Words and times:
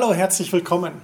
Hallo, 0.00 0.14
herzlich 0.14 0.50
willkommen. 0.50 1.02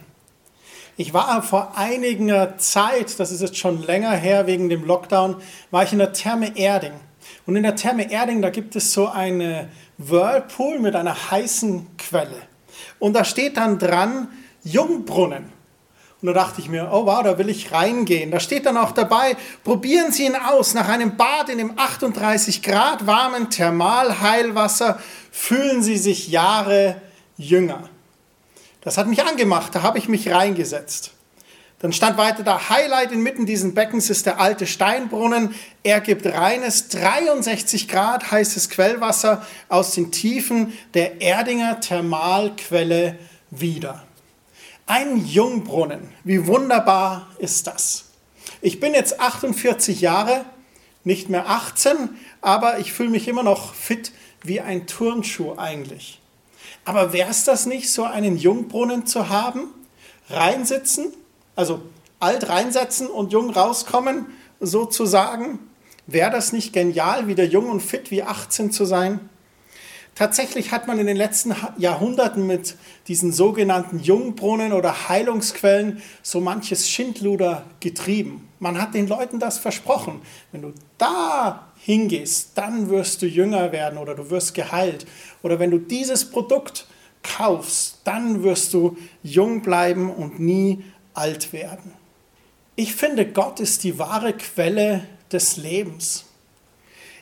Ich 0.97 1.13
war 1.13 1.43
vor 1.43 1.77
einiger 1.77 2.57
Zeit, 2.57 3.21
das 3.21 3.31
ist 3.31 3.43
jetzt 3.43 3.59
schon 3.59 3.83
länger 3.83 4.13
her 4.13 4.47
wegen 4.47 4.71
dem 4.71 4.87
Lockdown, 4.87 5.37
war 5.71 5.83
ich 5.83 5.93
in 5.93 5.99
der 5.99 6.15
Therme 6.15 6.57
Erding. 6.57 6.95
Und 7.45 7.57
in 7.57 7.63
der 7.63 7.77
Therme 7.77 8.11
Erding, 8.11 8.41
da 8.41 8.49
gibt 8.49 8.75
es 8.75 8.95
so 8.95 9.09
eine 9.09 9.69
Whirlpool 9.99 10.79
mit 10.79 10.97
einer 10.97 11.31
heißen 11.31 11.87
Quelle. 11.99 12.41
Und 12.99 13.13
da 13.13 13.27
steht 13.27 13.59
dann 13.59 13.79
dran 13.79 14.29
Jungbrunnen. 14.65 15.53
Und 16.23 16.27
da 16.29 16.33
dachte 16.33 16.63
ich 16.63 16.71
mir, 16.71 16.89
oh 16.91 17.05
wow, 17.05 17.23
da 17.23 17.37
will 17.37 17.51
ich 17.51 17.73
reingehen. 17.73 18.31
Da 18.31 18.41
steht 18.41 18.65
dann 18.65 18.79
auch 18.79 18.93
dabei, 18.93 19.37
probieren 19.63 20.11
Sie 20.11 20.25
ihn 20.25 20.37
aus. 20.37 20.73
Nach 20.73 20.89
einem 20.89 21.19
Bad 21.19 21.51
in 21.51 21.59
dem 21.59 21.79
38 21.79 22.63
Grad 22.63 23.07
warmen 23.07 23.51
Thermalheilwasser 23.51 24.99
fühlen 25.31 25.83
Sie 25.83 25.99
sich 25.99 26.29
Jahre 26.29 26.97
jünger. 27.37 27.91
Das 28.87 28.99
hat 28.99 29.09
mich 29.09 29.25
angemacht, 29.25 29.75
da 29.75 29.83
habe 29.83 29.99
ich 29.99 30.09
mich 30.09 30.31
reingesetzt. 30.31 31.11
Dann 31.81 31.93
stand 31.93 32.19
weiter 32.19 32.45
da, 32.45 32.69
Highlight 32.69 33.11
inmitten 33.11 33.45
dieses 33.45 33.75
Beckens 33.75 34.11
ist 34.11 34.27
der 34.27 34.39
alte 34.39 34.65
Steinbrunnen. 34.65 35.57
Er 35.83 36.01
gibt 36.01 36.25
reines 36.25 36.87
63 36.91 37.89
Grad 37.89 38.31
heißes 38.31 38.71
Quellwasser 38.71 39.45
aus 39.69 39.91
den 39.91 40.13
Tiefen 40.13 40.73
der 40.95 41.21
Erdinger 41.21 41.81
Thermalquelle 41.81 43.19
wieder. 43.51 44.05
Ein 44.87 45.17
Jungbrunnen, 45.17 46.09
wie 46.23 46.47
wunderbar 46.47 47.27
ist 47.39 47.67
das? 47.67 48.05
Ich 48.61 48.79
bin 48.79 48.95
jetzt 48.95 49.19
48 49.19 50.01
Jahre, 50.01 50.45
nicht 51.03 51.29
mehr 51.29 51.49
18, 51.49 52.11
aber 52.41 52.79
ich 52.79 52.93
fühle 52.93 53.11
mich 53.11 53.27
immer 53.27 53.43
noch 53.43 53.75
fit 53.75 54.13
wie 54.45 54.61
ein 54.61 54.87
Turnschuh 54.87 55.57
eigentlich. 55.57 56.21
Aber 56.87 57.13
wäre 57.13 57.31
es 57.31 57.43
das 57.43 57.67
nicht, 57.67 57.91
so 57.91 58.05
einen 58.05 58.37
Jungbrunnen 58.37 59.07
zu 59.07 59.29
haben? 59.29 59.75
Reinsitzen, 60.31 61.13
also 61.57 61.83
alt 62.21 62.49
reinsetzen 62.49 63.09
und 63.09 63.33
jung 63.33 63.51
rauskommen, 63.51 64.27
sozusagen? 64.61 65.59
Wäre 66.07 66.31
das 66.31 66.53
nicht 66.53 66.73
genial, 66.73 67.27
wieder 67.27 67.43
jung 67.43 67.69
und 67.71 67.81
fit 67.83 68.13
wie 68.13 68.23
18 68.23 68.71
zu 68.71 68.85
sein? 68.85 69.29
Tatsächlich 70.17 70.73
hat 70.73 70.87
man 70.87 70.99
in 70.99 71.07
den 71.07 71.17
letzten 71.17 71.55
Jahrhunderten 71.77 72.47
mit 72.47 72.77
diesen 73.07 73.33
sogenannten 73.33 73.99
Jungbrunnen 73.99 74.73
oder 74.73 75.11
Heilungsquellen 75.11 76.03
so 76.23 76.41
manches 76.41 76.89
Schindluder 76.89 77.65
getrieben. 77.81 78.49
Man 78.59 78.81
hat 78.81 78.95
den 78.95 79.09
Leuten 79.09 79.39
das 79.39 79.59
versprochen. 79.59 80.23
Wenn 80.53 80.63
du 80.63 80.73
da 80.97 81.71
hingehst, 81.77 82.53
dann 82.55 82.89
wirst 82.89 83.21
du 83.21 83.27
jünger 83.27 83.73
werden 83.73 83.99
oder 83.99 84.15
du 84.15 84.31
wirst 84.31 84.55
geheilt. 84.55 85.07
Oder 85.43 85.59
wenn 85.59 85.71
du 85.71 85.79
dieses 85.79 86.31
Produkt 86.31 86.87
kaufst, 87.23 87.99
dann 88.05 88.43
wirst 88.43 88.73
du 88.73 88.97
jung 89.23 89.61
bleiben 89.61 90.11
und 90.11 90.41
nie 90.41 90.83
alt 91.13 91.53
werden. 91.53 91.93
Ich 92.75 92.95
finde, 92.95 93.27
Gott 93.27 93.61
ist 93.61 93.85
die 93.85 93.99
wahre 93.99 94.33
Quelle 94.33 95.07
des 95.31 95.59
Lebens. 95.59 96.26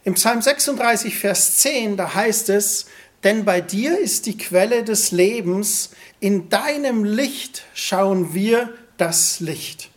Im 0.04 0.14
Psalm 0.14 0.42
36, 0.42 1.16
Vers 1.16 1.56
10, 1.58 1.96
da 1.96 2.14
heißt 2.14 2.50
es, 2.50 2.86
denn 3.22 3.46
bei 3.46 3.62
dir 3.62 3.98
ist 3.98 4.26
die 4.26 4.36
Quelle 4.36 4.84
des 4.84 5.12
Lebens, 5.12 5.92
in 6.20 6.50
deinem 6.50 7.04
Licht 7.04 7.64
schauen 7.72 8.34
wir 8.34 8.74
das 8.98 9.40
Licht. 9.40 9.88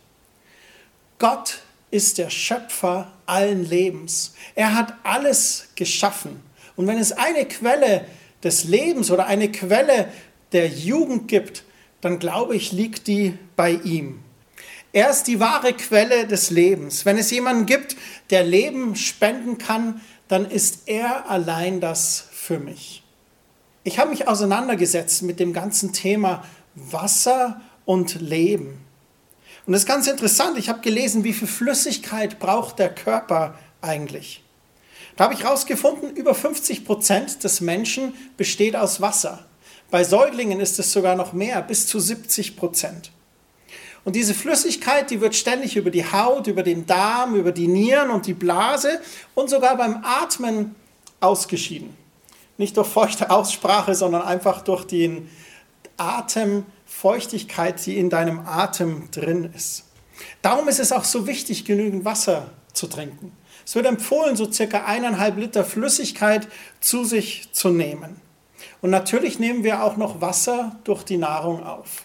Gott 1.18 1.58
ist 1.90 2.16
der 2.16 2.30
Schöpfer 2.30 3.12
allen 3.26 3.68
Lebens. 3.68 4.34
Er 4.54 4.74
hat 4.74 4.94
alles 5.02 5.68
geschaffen. 5.74 6.42
Und 6.74 6.86
wenn 6.86 6.98
es 6.98 7.12
eine 7.12 7.44
Quelle 7.44 8.06
des 8.42 8.64
Lebens 8.64 9.10
oder 9.10 9.26
eine 9.26 9.52
Quelle 9.52 10.08
der 10.52 10.68
Jugend 10.68 11.28
gibt, 11.28 11.64
dann 12.00 12.18
glaube 12.18 12.56
ich, 12.56 12.72
liegt 12.72 13.08
die 13.08 13.36
bei 13.56 13.72
ihm. 13.72 14.20
Er 14.98 15.10
ist 15.10 15.28
die 15.28 15.38
wahre 15.38 15.74
Quelle 15.74 16.26
des 16.26 16.50
Lebens. 16.50 17.06
Wenn 17.06 17.18
es 17.18 17.30
jemanden 17.30 17.66
gibt, 17.66 17.94
der 18.30 18.42
Leben 18.42 18.96
spenden 18.96 19.56
kann, 19.56 20.00
dann 20.26 20.50
ist 20.50 20.88
er 20.88 21.30
allein 21.30 21.80
das 21.80 22.26
für 22.32 22.58
mich. 22.58 23.04
Ich 23.84 24.00
habe 24.00 24.10
mich 24.10 24.26
auseinandergesetzt 24.26 25.22
mit 25.22 25.38
dem 25.38 25.52
ganzen 25.52 25.92
Thema 25.92 26.42
Wasser 26.74 27.60
und 27.84 28.20
Leben. 28.20 28.80
Und 29.66 29.72
das 29.72 29.82
ist 29.82 29.86
ganz 29.86 30.08
interessant. 30.08 30.58
Ich 30.58 30.68
habe 30.68 30.80
gelesen, 30.80 31.22
wie 31.22 31.32
viel 31.32 31.46
Flüssigkeit 31.46 32.40
braucht 32.40 32.80
der 32.80 32.92
Körper 32.92 33.56
eigentlich. 33.80 34.42
Da 35.14 35.22
habe 35.22 35.34
ich 35.34 35.44
herausgefunden, 35.44 36.16
über 36.16 36.34
50 36.34 36.84
Prozent 36.84 37.44
des 37.44 37.60
Menschen 37.60 38.14
besteht 38.36 38.74
aus 38.74 39.00
Wasser. 39.00 39.46
Bei 39.92 40.02
Säuglingen 40.02 40.58
ist 40.58 40.80
es 40.80 40.90
sogar 40.90 41.14
noch 41.14 41.32
mehr, 41.32 41.62
bis 41.62 41.86
zu 41.86 42.00
70 42.00 42.56
Prozent. 42.56 43.12
Und 44.04 44.16
diese 44.16 44.34
Flüssigkeit, 44.34 45.10
die 45.10 45.20
wird 45.20 45.34
ständig 45.34 45.76
über 45.76 45.90
die 45.90 46.10
Haut, 46.10 46.46
über 46.46 46.62
den 46.62 46.86
Darm, 46.86 47.34
über 47.34 47.52
die 47.52 47.68
Nieren 47.68 48.10
und 48.10 48.26
die 48.26 48.34
Blase 48.34 49.00
und 49.34 49.50
sogar 49.50 49.76
beim 49.76 50.02
Atmen 50.04 50.74
ausgeschieden. 51.20 51.96
Nicht 52.56 52.76
durch 52.76 52.88
feuchte 52.88 53.30
Aussprache, 53.30 53.94
sondern 53.94 54.22
einfach 54.22 54.62
durch 54.62 54.84
den 54.84 55.28
Atemfeuchtigkeit, 55.96 57.84
die 57.84 57.98
in 57.98 58.10
deinem 58.10 58.40
Atem 58.40 59.10
drin 59.10 59.52
ist. 59.54 59.84
Darum 60.42 60.68
ist 60.68 60.80
es 60.80 60.92
auch 60.92 61.04
so 61.04 61.26
wichtig, 61.26 61.64
genügend 61.64 62.04
Wasser 62.04 62.50
zu 62.72 62.86
trinken. 62.86 63.32
Es 63.64 63.74
wird 63.74 63.86
empfohlen, 63.86 64.34
so 64.36 64.50
circa 64.50 64.84
eineinhalb 64.84 65.36
Liter 65.36 65.64
Flüssigkeit 65.64 66.48
zu 66.80 67.04
sich 67.04 67.52
zu 67.52 67.68
nehmen. 67.68 68.20
Und 68.80 68.90
natürlich 68.90 69.38
nehmen 69.38 69.64
wir 69.64 69.82
auch 69.82 69.96
noch 69.96 70.20
Wasser 70.20 70.76
durch 70.84 71.02
die 71.02 71.18
Nahrung 71.18 71.64
auf. 71.64 72.04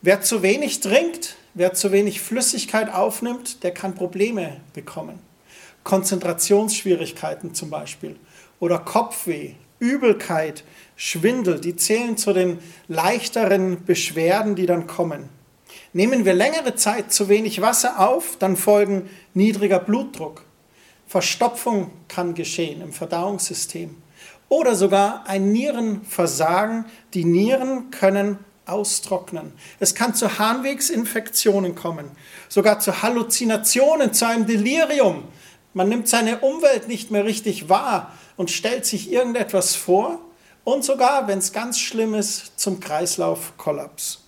Wer 0.00 0.20
zu 0.20 0.42
wenig 0.42 0.78
trinkt, 0.78 1.36
wer 1.54 1.74
zu 1.74 1.90
wenig 1.90 2.20
Flüssigkeit 2.20 2.94
aufnimmt, 2.94 3.64
der 3.64 3.72
kann 3.72 3.96
Probleme 3.96 4.60
bekommen. 4.72 5.18
Konzentrationsschwierigkeiten 5.82 7.52
zum 7.52 7.70
Beispiel 7.70 8.16
oder 8.60 8.78
Kopfweh, 8.78 9.54
Übelkeit, 9.80 10.62
Schwindel, 10.94 11.60
die 11.60 11.74
zählen 11.74 12.16
zu 12.16 12.32
den 12.32 12.60
leichteren 12.86 13.84
Beschwerden, 13.84 14.54
die 14.54 14.66
dann 14.66 14.86
kommen. 14.86 15.28
Nehmen 15.92 16.24
wir 16.24 16.34
längere 16.34 16.76
Zeit 16.76 17.12
zu 17.12 17.28
wenig 17.28 17.60
Wasser 17.60 17.98
auf, 17.98 18.36
dann 18.38 18.56
folgen 18.56 19.10
niedriger 19.34 19.80
Blutdruck. 19.80 20.44
Verstopfung 21.08 21.90
kann 22.06 22.34
geschehen 22.34 22.82
im 22.82 22.92
Verdauungssystem 22.92 23.96
oder 24.48 24.76
sogar 24.76 25.26
ein 25.26 25.50
Nierenversagen. 25.50 26.84
Die 27.14 27.24
Nieren 27.24 27.90
können 27.90 28.38
austrocknen. 28.68 29.52
Es 29.80 29.94
kann 29.94 30.14
zu 30.14 30.38
Harnwegsinfektionen 30.38 31.74
kommen, 31.74 32.10
sogar 32.48 32.80
zu 32.80 33.02
Halluzinationen, 33.02 34.12
zu 34.12 34.26
einem 34.26 34.46
Delirium. 34.46 35.24
Man 35.74 35.88
nimmt 35.88 36.08
seine 36.08 36.40
Umwelt 36.40 36.88
nicht 36.88 37.10
mehr 37.10 37.24
richtig 37.24 37.68
wahr 37.68 38.12
und 38.36 38.50
stellt 38.50 38.86
sich 38.86 39.12
irgendetwas 39.12 39.76
vor 39.76 40.18
und 40.64 40.84
sogar, 40.84 41.28
wenn 41.28 41.38
es 41.38 41.52
ganz 41.52 41.78
schlimm 41.78 42.14
ist, 42.14 42.58
zum 42.58 42.80
Kreislaufkollaps. 42.80 44.20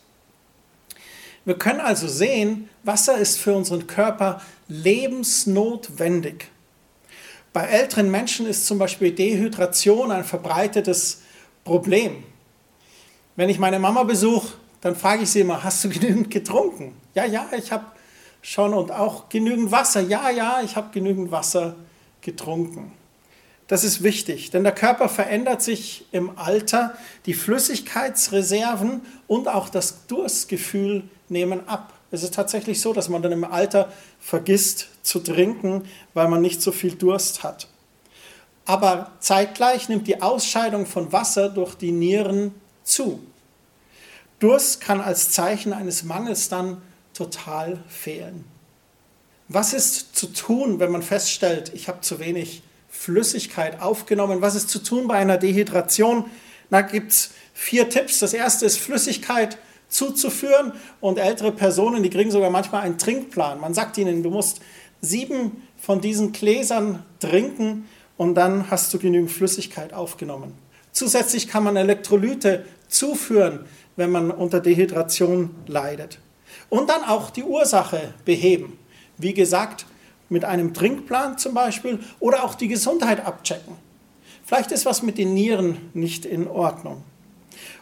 Wir 1.44 1.58
können 1.58 1.80
also 1.80 2.06
sehen, 2.06 2.68
Wasser 2.82 3.16
ist 3.16 3.38
für 3.38 3.54
unseren 3.54 3.86
Körper 3.86 4.40
lebensnotwendig. 4.68 6.48
Bei 7.52 7.64
älteren 7.64 8.10
Menschen 8.10 8.46
ist 8.46 8.66
zum 8.66 8.78
Beispiel 8.78 9.12
Dehydration 9.12 10.12
ein 10.12 10.24
verbreitetes 10.24 11.22
Problem. 11.64 12.22
Wenn 13.36 13.48
ich 13.48 13.58
meine 13.58 13.78
Mama 13.78 14.02
besuche, 14.02 14.54
dann 14.80 14.96
frage 14.96 15.22
ich 15.22 15.30
sie 15.30 15.40
immer, 15.40 15.62
hast 15.62 15.84
du 15.84 15.88
genügend 15.88 16.30
getrunken? 16.30 16.94
Ja, 17.14 17.24
ja, 17.24 17.48
ich 17.56 17.72
habe 17.72 17.84
schon 18.42 18.74
und 18.74 18.90
auch 18.90 19.28
genügend 19.28 19.70
Wasser. 19.70 20.00
Ja, 20.00 20.30
ja, 20.30 20.60
ich 20.64 20.76
habe 20.76 20.88
genügend 20.92 21.30
Wasser 21.30 21.76
getrunken. 22.20 22.92
Das 23.68 23.84
ist 23.84 24.02
wichtig, 24.02 24.50
denn 24.50 24.64
der 24.64 24.74
Körper 24.74 25.08
verändert 25.08 25.62
sich 25.62 26.04
im 26.10 26.36
Alter. 26.36 26.96
Die 27.26 27.34
Flüssigkeitsreserven 27.34 29.02
und 29.28 29.46
auch 29.46 29.68
das 29.68 30.06
Durstgefühl 30.08 31.04
nehmen 31.28 31.68
ab. 31.68 31.92
Es 32.10 32.24
ist 32.24 32.34
tatsächlich 32.34 32.80
so, 32.80 32.92
dass 32.92 33.08
man 33.08 33.22
dann 33.22 33.30
im 33.30 33.44
Alter 33.44 33.92
vergisst 34.18 34.88
zu 35.02 35.20
trinken, 35.20 35.84
weil 36.14 36.26
man 36.26 36.42
nicht 36.42 36.60
so 36.60 36.72
viel 36.72 36.96
Durst 36.96 37.44
hat. 37.44 37.68
Aber 38.64 39.12
zeitgleich 39.20 39.88
nimmt 39.88 40.08
die 40.08 40.20
Ausscheidung 40.20 40.86
von 40.86 41.12
Wasser 41.12 41.48
durch 41.48 41.76
die 41.76 41.92
Nieren 41.92 42.54
zu. 42.90 43.20
Durst 44.38 44.80
kann 44.80 45.00
als 45.00 45.30
Zeichen 45.30 45.72
eines 45.72 46.02
Mangels 46.02 46.48
dann 46.48 46.80
total 47.14 47.78
fehlen. 47.88 48.44
Was 49.48 49.72
ist 49.72 50.16
zu 50.16 50.28
tun, 50.28 50.78
wenn 50.78 50.92
man 50.92 51.02
feststellt, 51.02 51.72
ich 51.74 51.88
habe 51.88 52.00
zu 52.00 52.18
wenig 52.18 52.62
Flüssigkeit 52.88 53.80
aufgenommen? 53.80 54.40
Was 54.40 54.54
ist 54.54 54.70
zu 54.70 54.78
tun 54.78 55.08
bei 55.08 55.14
einer 55.14 55.36
Dehydration? 55.36 56.26
Da 56.70 56.82
gibt 56.82 57.12
es 57.12 57.30
vier 57.52 57.88
Tipps. 57.88 58.20
Das 58.20 58.32
erste 58.32 58.64
ist 58.64 58.78
Flüssigkeit 58.78 59.58
zuzuführen 59.88 60.72
und 61.00 61.18
ältere 61.18 61.52
Personen, 61.52 62.02
die 62.02 62.10
kriegen 62.10 62.30
sogar 62.30 62.50
manchmal 62.50 62.82
einen 62.82 62.96
Trinkplan. 62.96 63.60
Man 63.60 63.74
sagt 63.74 63.98
ihnen, 63.98 64.22
du 64.22 64.30
musst 64.30 64.60
sieben 65.00 65.66
von 65.76 66.00
diesen 66.00 66.32
Gläsern 66.32 67.04
trinken 67.18 67.88
und 68.16 68.36
dann 68.36 68.70
hast 68.70 68.94
du 68.94 68.98
genügend 68.98 69.32
Flüssigkeit 69.32 69.92
aufgenommen. 69.92 70.54
Zusätzlich 70.92 71.48
kann 71.48 71.64
man 71.64 71.76
Elektrolyte 71.76 72.64
zuführen, 72.90 73.60
wenn 73.96 74.10
man 74.10 74.30
unter 74.30 74.60
Dehydration 74.60 75.50
leidet. 75.66 76.18
Und 76.68 76.90
dann 76.90 77.02
auch 77.04 77.30
die 77.30 77.44
Ursache 77.44 78.14
beheben. 78.24 78.78
Wie 79.18 79.34
gesagt, 79.34 79.86
mit 80.28 80.44
einem 80.44 80.72
Trinkplan 80.72 81.38
zum 81.38 81.54
Beispiel 81.54 81.98
oder 82.20 82.44
auch 82.44 82.54
die 82.54 82.68
Gesundheit 82.68 83.24
abchecken. 83.26 83.74
Vielleicht 84.44 84.72
ist 84.72 84.86
was 84.86 85.02
mit 85.02 85.18
den 85.18 85.34
Nieren 85.34 85.90
nicht 85.92 86.24
in 86.24 86.48
Ordnung. 86.48 87.02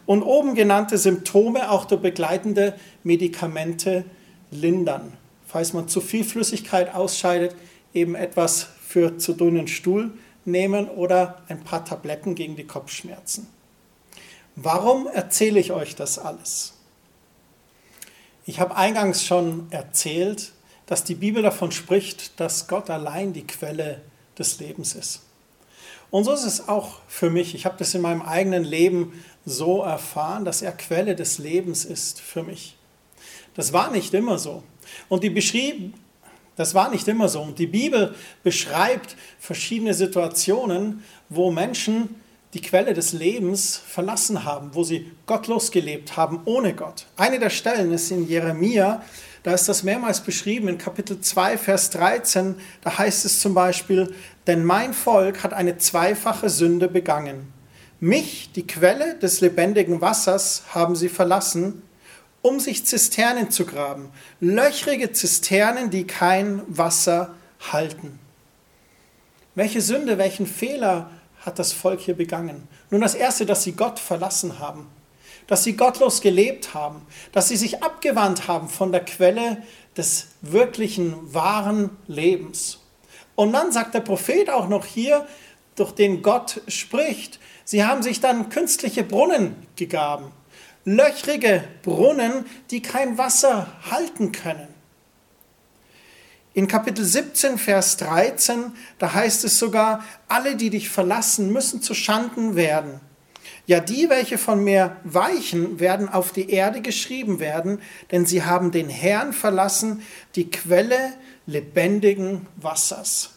Und 0.07 0.23
oben 0.23 0.55
genannte 0.55 0.99
Symptome 0.99 1.71
auch 1.71 1.85
durch 1.85 2.01
begleitende 2.01 2.75
Medikamente 3.05 4.05
lindern. 4.51 5.13
Falls 5.47 5.73
man 5.73 5.89
zu 5.89 6.01
viel 6.01 6.25
Flüssigkeit 6.25 6.95
ausscheidet, 6.95 7.55
eben 7.95 8.15
etwas 8.15 8.69
für 8.81 9.19
zu 9.19 9.35
dünnen 9.35 9.69
Stuhl 9.69 10.11
nehmen 10.45 10.89
oder 10.89 11.43
ein 11.49 11.61
paar 11.61 11.85
Tabletten 11.85 12.35
gegen 12.35 12.57
die 12.57 12.67
Kopfschmerzen. 12.67 13.47
Warum 14.61 15.07
erzähle 15.07 15.61
ich 15.61 15.71
euch 15.71 15.95
das 15.95 16.19
alles? 16.19 16.73
Ich 18.45 18.59
habe 18.59 18.75
eingangs 18.75 19.25
schon 19.25 19.69
erzählt, 19.71 20.51
dass 20.87 21.05
die 21.05 21.15
Bibel 21.15 21.45
davon 21.45 21.71
spricht, 21.71 22.41
dass 22.41 22.67
Gott 22.67 22.91
allein 22.91 23.33
die 23.33 23.47
Quelle 23.47 24.01
des 24.37 24.59
Lebens 24.59 24.97
ist. 24.97 25.21
Und 26.11 26.25
so 26.25 26.33
ist 26.33 26.43
es 26.43 26.69
auch 26.69 26.99
für 27.07 27.31
mich. 27.31 27.55
Ich 27.55 27.67
habe 27.67 27.77
das 27.79 27.95
in 27.95 28.01
meinem 28.01 28.21
eigenen 28.21 28.65
Leben 28.65 29.23
so 29.45 29.83
erfahren, 29.83 30.45
dass 30.45 30.61
er 30.61 30.73
Quelle 30.73 31.15
des 31.15 31.39
Lebens 31.39 31.85
ist 31.85 32.21
für 32.21 32.43
mich. 32.43 32.77
Das 33.55 33.73
war 33.73 33.93
nicht 33.93 34.13
immer 34.13 34.39
so. 34.39 34.65
Und 35.09 35.23
die 35.23 35.31
beschrieb, 35.31 35.95
das 36.57 36.75
war 36.75 36.91
nicht 36.91 37.07
immer 37.07 37.29
so. 37.29 37.43
Und 37.43 37.61
die 37.61 37.69
Bibel 37.69 38.13
beschreibt 38.43 39.15
verschiedene 39.39 39.95
Situationen, 39.95 41.05
wo 41.29 41.53
Menschen 41.53 42.17
die 42.55 42.61
Quelle 42.61 42.95
des 42.95 43.12
Lebens 43.12 43.77
verlassen 43.77 44.45
haben, 44.45 44.71
wo 44.75 44.85
sie 44.85 45.11
gottlos 45.27 45.71
gelebt 45.71 46.17
haben, 46.17 46.41
ohne 46.45 46.75
Gott. 46.75 47.06
Eine 47.17 47.39
der 47.39 47.50
Stellen 47.50 47.93
ist 47.93 48.11
in 48.11 48.27
Jeremia, 48.27 49.03
da 49.43 49.55
ist 49.55 49.69
das 49.69 49.83
mehrmals 49.83 50.21
beschrieben 50.21 50.69
in 50.69 50.79
Kapitel 50.79 51.21
2, 51.21 51.59
Vers 51.59 51.91
13. 51.91 52.56
Da 52.83 52.99
heißt 52.99 53.25
es 53.25 53.41
zum 53.41 53.55
Beispiel, 53.55 54.12
denn 54.47 54.65
mein 54.65 54.93
Volk 54.93 55.43
hat 55.43 55.53
eine 55.53 55.79
zweifache 55.79 56.50
Sünde 56.50 56.89
begangen. 56.89 57.53
Mich, 58.00 58.50
die 58.53 58.67
Quelle 58.67 59.15
des 59.15 59.41
lebendigen 59.41 60.00
Wassers, 60.00 60.65
haben 60.75 60.97
sie 60.97 61.09
verlassen 61.09 61.83
um 62.43 62.61
sich 62.61 62.87
Zisternen 62.87 63.50
zu 63.50 63.67
graben. 63.67 64.11
Löchrige 64.41 65.12
Zisternen, 65.12 65.91
die 65.91 66.06
kein 66.06 66.62
Wasser 66.69 67.35
halten. 67.73 68.19
Welche 69.55 69.81
Sünde, 69.81 70.19
welchen 70.19 70.47
Fehler 70.47 71.11
hat 71.49 71.59
das 71.59 71.73
Volk 71.73 72.00
hier 72.00 72.17
begangen? 72.17 72.69
Nun 72.91 73.00
das 73.00 73.17
Erste, 73.17 73.45
dass 73.45 73.65
sie 73.65 73.73
Gott 73.73 73.99
verlassen 73.99 74.61
haben, 74.61 74.87
dass 75.49 75.65
sie 75.65 75.77
gottlos 75.77 76.21
gelebt 76.21 76.75
haben, 76.75 77.03
dass 77.33 77.49
sie 77.49 77.56
sich 77.56 77.83
abgewandt 77.83 78.47
haben 78.47 78.69
von 78.69 78.93
der 78.93 79.05
Quelle 79.05 79.62
des 79.97 80.29
wirklichen, 80.43 81.35
wahren 81.35 81.91
Lebens. 82.06 82.79
Und 83.35 83.53
dann 83.53 83.73
sagt 83.73 83.95
der 83.95 84.00
Prophet 84.00 84.50
auch 84.50 84.69
noch 84.69 84.85
hier, 84.85 85.27
durch 85.75 85.93
den 85.93 86.23
Gott 86.23 86.61
spricht, 86.69 87.41
sie 87.65 87.85
haben 87.85 88.03
sich 88.03 88.21
dann 88.21 88.49
künstliche 88.49 89.03
Brunnen 89.03 89.55
gegaben 89.77 90.33
löchrige 90.89 91.65
Brunnen, 91.83 92.47
die 92.71 92.81
kein 92.81 93.19
Wasser 93.19 93.67
halten 93.91 94.33
können. 94.33 94.69
In 96.59 96.67
Kapitel 96.67 97.05
17, 97.05 97.57
Vers 97.57 97.99
13, 97.99 98.73
da 98.99 99.15
heißt 99.15 99.45
es 99.45 99.61
sogar, 99.61 100.03
alle, 100.27 100.57
die 100.57 100.71
dich 100.71 100.89
verlassen, 100.89 101.53
müssen 101.53 101.83
zu 101.83 101.95
Schanden 101.95 102.57
werden. 102.57 102.99
Ja, 103.67 103.79
die, 103.79 104.11
welche 104.11 104.39
von 104.39 104.65
mir 104.65 104.97
weichen, 105.05 105.79
werden 105.79 106.09
auf 106.09 106.33
die 106.33 106.51
Erde 106.51 106.81
geschrieben 106.83 107.39
werden, 107.39 107.81
denn 108.11 108.27
sie 108.27 108.43
haben 108.43 108.73
den 108.73 108.89
Herrn 108.89 109.33
verlassen, 109.33 110.03
die 110.35 110.51
Quelle 110.51 111.13
lebendigen 111.47 112.49
Wassers. 112.57 113.35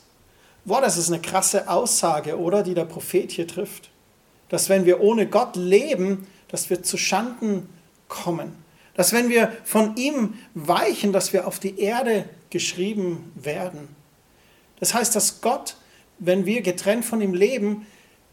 Boah, 0.66 0.82
das 0.82 0.98
ist 0.98 1.10
eine 1.10 1.22
krasse 1.22 1.70
Aussage, 1.70 2.40
oder, 2.40 2.64
die 2.64 2.74
der 2.74 2.86
Prophet 2.86 3.32
hier 3.32 3.48
trifft. 3.48 3.92
Dass 4.50 4.68
wenn 4.68 4.86
wir 4.86 5.00
ohne 5.00 5.28
Gott 5.28 5.56
leben, 5.56 6.26
dass 6.48 6.72
wir 6.72 6.82
zu 6.82 6.98
Schanden 6.98 7.70
kommen. 8.08 8.56
Dass 8.96 9.14
wenn 9.14 9.30
wir 9.30 9.56
von 9.64 9.96
ihm 9.96 10.40
weichen, 10.56 11.14
dass 11.14 11.34
wir 11.34 11.46
auf 11.46 11.60
die 11.60 11.80
Erde 11.80 12.26
geschrieben 12.52 13.32
werden. 13.36 13.88
Das 14.80 14.94
heißt, 14.94 15.16
dass 15.16 15.42
Gott, 15.42 15.78
wenn 16.20 16.46
wir 16.46 16.62
getrennt 16.62 17.06
von 17.06 17.22
ihm 17.22 17.34
leben, 17.34 17.88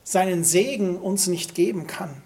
seinen 0.04 0.44
Segen 0.44 0.96
uns 0.96 1.26
nicht 1.26 1.54
geben 1.54 1.86
kann. 1.86 2.22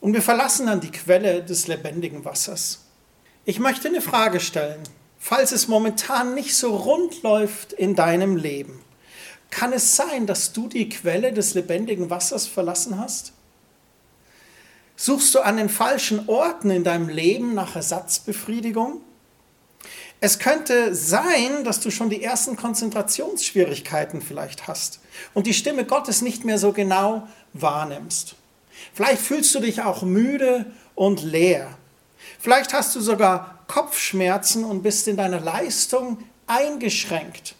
Und 0.00 0.12
wir 0.12 0.22
verlassen 0.22 0.66
dann 0.66 0.80
die 0.80 0.90
Quelle 0.90 1.42
des 1.42 1.66
lebendigen 1.66 2.24
Wassers. 2.24 2.84
Ich 3.44 3.58
möchte 3.58 3.88
eine 3.88 4.02
Frage 4.02 4.40
stellen. 4.40 4.82
Falls 5.18 5.52
es 5.52 5.68
momentan 5.68 6.34
nicht 6.34 6.54
so 6.54 6.76
rund 6.76 7.22
läuft 7.22 7.72
in 7.72 7.94
deinem 7.94 8.36
Leben, 8.36 8.80
kann 9.48 9.72
es 9.72 9.96
sein, 9.96 10.26
dass 10.26 10.52
du 10.52 10.68
die 10.68 10.90
Quelle 10.90 11.32
des 11.32 11.54
lebendigen 11.54 12.10
Wassers 12.10 12.46
verlassen 12.46 12.98
hast? 12.98 13.32
Suchst 14.96 15.34
du 15.34 15.40
an 15.40 15.56
den 15.56 15.70
falschen 15.70 16.28
Orten 16.28 16.70
in 16.70 16.84
deinem 16.84 17.08
Leben 17.08 17.54
nach 17.54 17.74
Ersatzbefriedigung? 17.74 19.00
Es 20.20 20.38
könnte 20.38 20.94
sein, 20.94 21.64
dass 21.64 21.80
du 21.80 21.90
schon 21.90 22.08
die 22.08 22.22
ersten 22.22 22.56
Konzentrationsschwierigkeiten 22.56 24.22
vielleicht 24.22 24.66
hast 24.66 25.00
und 25.34 25.46
die 25.46 25.54
Stimme 25.54 25.84
Gottes 25.84 26.22
nicht 26.22 26.44
mehr 26.44 26.58
so 26.58 26.72
genau 26.72 27.28
wahrnimmst. 27.52 28.36
Vielleicht 28.92 29.20
fühlst 29.20 29.54
du 29.54 29.60
dich 29.60 29.82
auch 29.82 30.02
müde 30.02 30.66
und 30.94 31.22
leer. 31.22 31.76
Vielleicht 32.38 32.72
hast 32.72 32.94
du 32.96 33.00
sogar 33.00 33.64
Kopfschmerzen 33.68 34.64
und 34.64 34.82
bist 34.82 35.08
in 35.08 35.16
deiner 35.16 35.40
Leistung 35.40 36.18
eingeschränkt. 36.46 37.54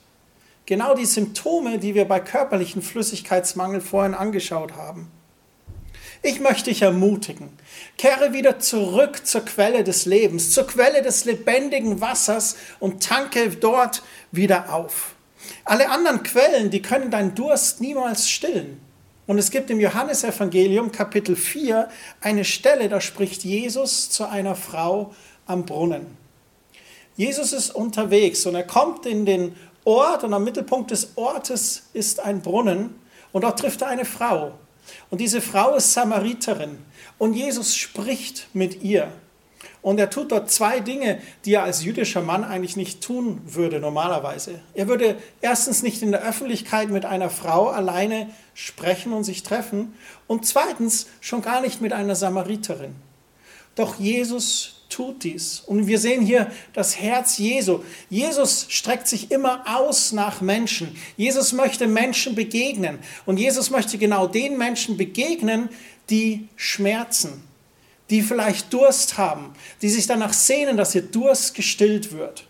Genau 0.67 0.95
die 0.95 1.07
Symptome, 1.07 1.79
die 1.79 1.95
wir 1.95 2.07
bei 2.07 2.21
körperlichen 2.21 2.83
Flüssigkeitsmangel 2.83 3.81
vorhin 3.81 4.15
angeschaut 4.15 4.73
haben. 4.73 5.11
Ich 6.27 6.41
möchte 6.41 6.71
dich 6.71 6.81
ermutigen. 6.81 7.51
Kehre 7.99 8.33
wieder 8.33 8.59
zurück 8.59 9.27
zur 9.27 9.45
Quelle 9.45 9.85
des 9.85 10.07
Lebens, 10.07 10.53
zur 10.53 10.67
Quelle 10.67 11.03
des 11.03 11.27
lebendigen 11.27 12.01
Wassers 12.01 12.57
und 12.81 13.03
tanke 13.03 13.51
dort 13.51 14.03
wieder 14.33 14.73
auf. 14.73 15.17
Alle 15.67 15.91
anderen 15.91 16.23
Quellen, 16.23 16.71
die 16.71 16.81
können 16.81 17.11
deinen 17.11 17.35
Durst 17.35 17.83
niemals 17.83 18.31
stillen. 18.31 18.81
Und 19.27 19.37
es 19.37 19.51
gibt 19.51 19.69
im 19.69 19.79
Johannesevangelium 19.79 20.93
Kapitel 20.93 21.37
4 21.37 21.91
eine 22.23 22.47
Stelle, 22.47 22.89
da 22.89 23.03
spricht 23.03 23.45
Jesus 23.45 24.09
zu 24.09 24.27
einer 24.27 24.55
Frau 24.55 25.15
am 25.45 25.67
Brunnen. 25.67 26.07
Jesus 27.17 27.53
ist 27.53 27.75
unterwegs 27.75 28.47
und 28.47 28.55
er 28.55 28.67
kommt 28.67 29.05
in 29.05 29.27
den 29.27 29.57
Ort 29.85 30.25
und 30.25 30.33
am 30.33 30.45
Mittelpunkt 30.45 30.91
des 30.91 31.19
Ortes 31.19 31.83
ist 31.93 32.21
ein 32.21 32.41
Brunnen 32.41 32.99
und 33.33 33.45
dort 33.45 33.61
trifft 33.61 33.83
er 33.83 33.89
eine 33.89 34.07
Frau. 34.07 34.55
Und 35.11 35.21
diese 35.21 35.41
Frau 35.41 35.75
ist 35.75 35.93
Samariterin 35.93 36.79
und 37.19 37.35
Jesus 37.35 37.77
spricht 37.77 38.49
mit 38.53 38.83
ihr. 38.83 39.13
Und 39.83 40.01
er 40.01 40.09
tut 40.09 40.33
dort 40.33 40.51
zwei 40.51 40.81
Dinge, 40.81 41.21
die 41.45 41.55
er 41.55 41.63
als 41.63 41.85
jüdischer 41.85 42.23
Mann 42.23 42.43
eigentlich 42.43 42.77
nicht 42.77 43.03
tun 43.03 43.43
würde 43.45 43.81
normalerweise. 43.81 44.61
Er 44.73 44.89
würde 44.89 45.17
erstens 45.43 45.83
nicht 45.83 46.01
in 46.03 46.11
der 46.11 46.23
Öffentlichkeit 46.23 46.89
mit 46.89 47.05
einer 47.05 47.29
Frau 47.29 47.69
alleine 47.69 48.31
sprechen 48.55 49.13
und 49.13 49.25
sich 49.25 49.43
treffen 49.43 49.95
und 50.27 50.47
zweitens 50.47 51.09
schon 51.21 51.43
gar 51.43 51.61
nicht 51.61 51.83
mit 51.83 51.93
einer 51.93 52.15
Samariterin. 52.15 52.95
Doch 53.75 53.99
Jesus 53.99 54.75
tut 54.89 55.25
dies. 55.25 55.63
Und 55.67 55.87
wir 55.87 55.99
sehen 55.99 56.25
hier 56.25 56.51
das 56.73 56.99
Herz 57.01 57.39
Jesu. 57.39 57.81
Jesus 58.09 58.67
streckt 58.69 59.09
sich 59.09 59.31
immer 59.31 59.65
aus 59.67 60.13
nach 60.13 60.41
Menschen. 60.41 60.97
Jesus 61.17 61.53
möchte 61.53 61.87
Menschen 61.87 62.35
begegnen. 62.35 62.99
Und 63.27 63.39
Jesus 63.39 63.71
möchte 63.71 63.99
genau 63.99 64.27
den 64.27 64.57
Menschen 64.57 64.97
begegnen, 64.97 65.69
die 66.11 66.49
schmerzen, 66.57 67.43
die 68.11 68.23
vielleicht 68.23 68.73
Durst 68.73 69.19
haben, 69.19 69.55
die 69.83 69.89
sich 69.89 70.07
danach 70.07 70.33
sehnen, 70.33 70.77
dass 70.77 70.95
ihr 70.95 71.03
Durst 71.03 71.55
gestillt 71.55 72.13
wird. 72.13 72.47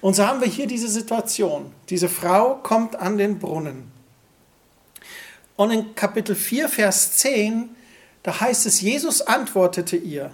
Und 0.00 0.14
so 0.14 0.26
haben 0.26 0.40
wir 0.40 0.48
hier 0.48 0.66
diese 0.66 0.88
Situation. 0.88 1.72
Diese 1.88 2.08
Frau 2.08 2.56
kommt 2.56 2.94
an 2.96 3.18
den 3.18 3.38
Brunnen. 3.38 3.90
Und 5.56 5.70
in 5.70 5.94
Kapitel 5.94 6.34
4, 6.34 6.68
Vers 6.68 7.16
10, 7.18 7.70
da 8.22 8.40
heißt 8.40 8.66
es, 8.66 8.80
Jesus 8.80 9.22
antwortete 9.22 9.96
ihr, 9.96 10.30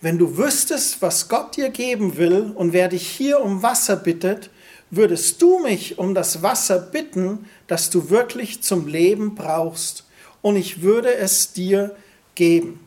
wenn 0.00 0.18
du 0.18 0.36
wüsstest, 0.36 1.02
was 1.02 1.28
Gott 1.28 1.56
dir 1.56 1.70
geben 1.70 2.16
will 2.16 2.52
und 2.54 2.72
wer 2.72 2.88
dich 2.88 3.06
hier 3.06 3.40
um 3.40 3.62
Wasser 3.62 3.96
bittet, 3.96 4.50
würdest 4.90 5.40
du 5.42 5.60
mich 5.60 5.98
um 5.98 6.14
das 6.14 6.42
Wasser 6.42 6.78
bitten, 6.78 7.46
das 7.66 7.90
du 7.90 8.10
wirklich 8.10 8.62
zum 8.62 8.86
Leben 8.86 9.34
brauchst, 9.34 10.04
und 10.42 10.56
ich 10.56 10.80
würde 10.82 11.14
es 11.14 11.52
dir 11.52 11.94
geben. 12.34 12.80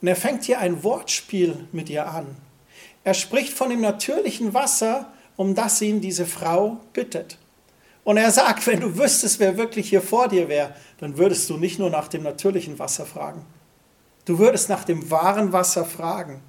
Und 0.00 0.08
er 0.08 0.16
fängt 0.16 0.44
hier 0.44 0.58
ein 0.58 0.82
Wortspiel 0.82 1.66
mit 1.72 1.90
ihr 1.90 2.08
an. 2.08 2.26
Er 3.04 3.14
spricht 3.14 3.52
von 3.52 3.70
dem 3.70 3.82
natürlichen 3.82 4.54
Wasser, 4.54 5.12
um 5.36 5.54
das 5.54 5.82
ihn 5.82 6.00
diese 6.00 6.24
Frau 6.24 6.80
bittet. 6.94 7.36
Und 8.04 8.16
er 8.16 8.30
sagt, 8.30 8.66
wenn 8.66 8.80
du 8.80 8.96
wüsstest, 8.96 9.38
wer 9.40 9.56
wirklich 9.56 9.90
hier 9.90 10.02
vor 10.02 10.28
dir 10.28 10.48
wäre, 10.48 10.74
dann 10.98 11.18
würdest 11.18 11.48
du 11.50 11.56
nicht 11.56 11.78
nur 11.78 11.90
nach 11.90 12.08
dem 12.08 12.22
natürlichen 12.22 12.78
Wasser 12.78 13.06
fragen. 13.06 13.44
Du 14.24 14.38
würdest 14.38 14.68
nach 14.68 14.84
dem 14.84 15.10
wahren 15.10 15.52
Wasser 15.52 15.84
fragen. 15.84 16.42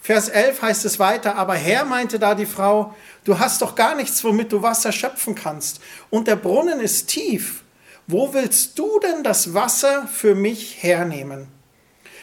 Vers 0.00 0.28
11 0.28 0.62
heißt 0.62 0.84
es 0.84 0.98
weiter, 0.98 1.36
aber 1.36 1.54
Herr 1.54 1.84
meinte 1.84 2.18
da 2.18 2.34
die 2.34 2.46
Frau, 2.46 2.94
du 3.24 3.38
hast 3.38 3.62
doch 3.62 3.74
gar 3.74 3.94
nichts, 3.94 4.22
womit 4.22 4.52
du 4.52 4.62
Wasser 4.62 4.92
schöpfen 4.92 5.34
kannst. 5.34 5.80
Und 6.08 6.28
der 6.28 6.36
Brunnen 6.36 6.80
ist 6.80 7.08
tief. 7.08 7.64
Wo 8.06 8.32
willst 8.32 8.78
du 8.78 9.00
denn 9.00 9.22
das 9.22 9.52
Wasser 9.52 10.06
für 10.06 10.34
mich 10.34 10.82
hernehmen? 10.82 11.48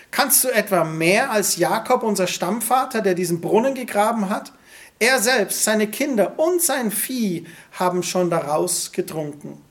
Kannst 0.10 0.44
du 0.44 0.48
etwa 0.48 0.84
mehr 0.84 1.30
als 1.30 1.58
Jakob, 1.58 2.02
unser 2.02 2.26
Stammvater, 2.26 3.02
der 3.02 3.14
diesen 3.14 3.42
Brunnen 3.42 3.76
gegraben 3.76 4.30
hat? 4.30 4.54
Er 4.98 5.20
selbst, 5.20 5.64
seine 5.64 5.88
Kinder 5.88 6.40
und 6.40 6.62
sein 6.62 6.90
Vieh 6.90 7.46
haben 7.74 8.02
schon 8.02 8.30
daraus 8.30 8.94
getrunken. 8.94 9.62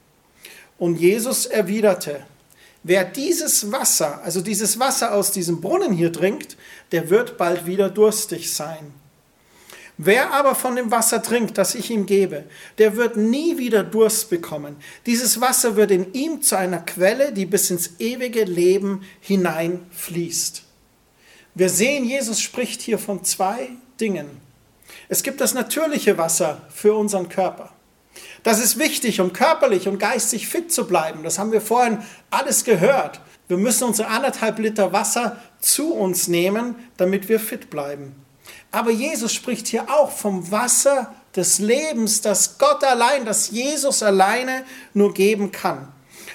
Und 0.78 0.96
Jesus 0.96 1.46
erwiderte, 1.46 2.26
wer 2.84 3.04
dieses 3.04 3.72
Wasser, 3.72 4.22
also 4.22 4.40
dieses 4.40 4.78
Wasser 4.78 5.12
aus 5.12 5.32
diesem 5.32 5.60
Brunnen 5.60 5.92
hier 5.92 6.12
trinkt, 6.12 6.56
der 6.92 7.10
wird 7.10 7.36
bald 7.36 7.66
wieder 7.66 7.90
durstig 7.90 8.54
sein. 8.54 8.92
Wer 9.96 10.32
aber 10.32 10.54
von 10.54 10.74
dem 10.74 10.90
Wasser 10.90 11.22
trinkt, 11.22 11.56
das 11.56 11.74
ich 11.74 11.90
ihm 11.90 12.06
gebe, 12.06 12.44
der 12.78 12.96
wird 12.96 13.16
nie 13.16 13.58
wieder 13.58 13.84
Durst 13.84 14.28
bekommen. 14.28 14.76
Dieses 15.06 15.40
Wasser 15.40 15.76
wird 15.76 15.92
in 15.92 16.12
ihm 16.12 16.42
zu 16.42 16.56
einer 16.58 16.80
Quelle, 16.80 17.32
die 17.32 17.46
bis 17.46 17.70
ins 17.70 18.00
ewige 18.00 18.44
Leben 18.44 19.02
hineinfließt. 19.20 20.64
Wir 21.54 21.68
sehen, 21.68 22.04
Jesus 22.04 22.40
spricht 22.40 22.82
hier 22.82 22.98
von 22.98 23.22
zwei 23.22 23.70
Dingen. 24.00 24.26
Es 25.08 25.22
gibt 25.22 25.40
das 25.40 25.54
natürliche 25.54 26.18
Wasser 26.18 26.66
für 26.70 26.94
unseren 26.94 27.28
Körper. 27.28 27.73
Das 28.42 28.60
ist 28.60 28.78
wichtig, 28.78 29.20
um 29.20 29.32
körperlich 29.32 29.88
und 29.88 29.98
geistig 29.98 30.48
fit 30.48 30.72
zu 30.72 30.86
bleiben. 30.86 31.22
Das 31.22 31.38
haben 31.38 31.52
wir 31.52 31.60
vorhin 31.60 31.98
alles 32.30 32.64
gehört. 32.64 33.20
Wir 33.48 33.56
müssen 33.56 33.84
unsere 33.84 34.08
anderthalb 34.08 34.58
Liter 34.58 34.92
Wasser 34.92 35.40
zu 35.60 35.94
uns 35.94 36.28
nehmen, 36.28 36.74
damit 36.96 37.28
wir 37.28 37.40
fit 37.40 37.70
bleiben. 37.70 38.14
Aber 38.70 38.90
Jesus 38.90 39.32
spricht 39.32 39.68
hier 39.68 39.88
auch 39.90 40.10
vom 40.10 40.50
Wasser 40.50 41.14
des 41.36 41.58
Lebens, 41.58 42.20
das 42.20 42.58
Gott 42.58 42.82
allein, 42.84 43.24
das 43.24 43.50
Jesus 43.50 44.02
alleine 44.02 44.64
nur 44.94 45.14
geben 45.14 45.52
kann. 45.52 45.88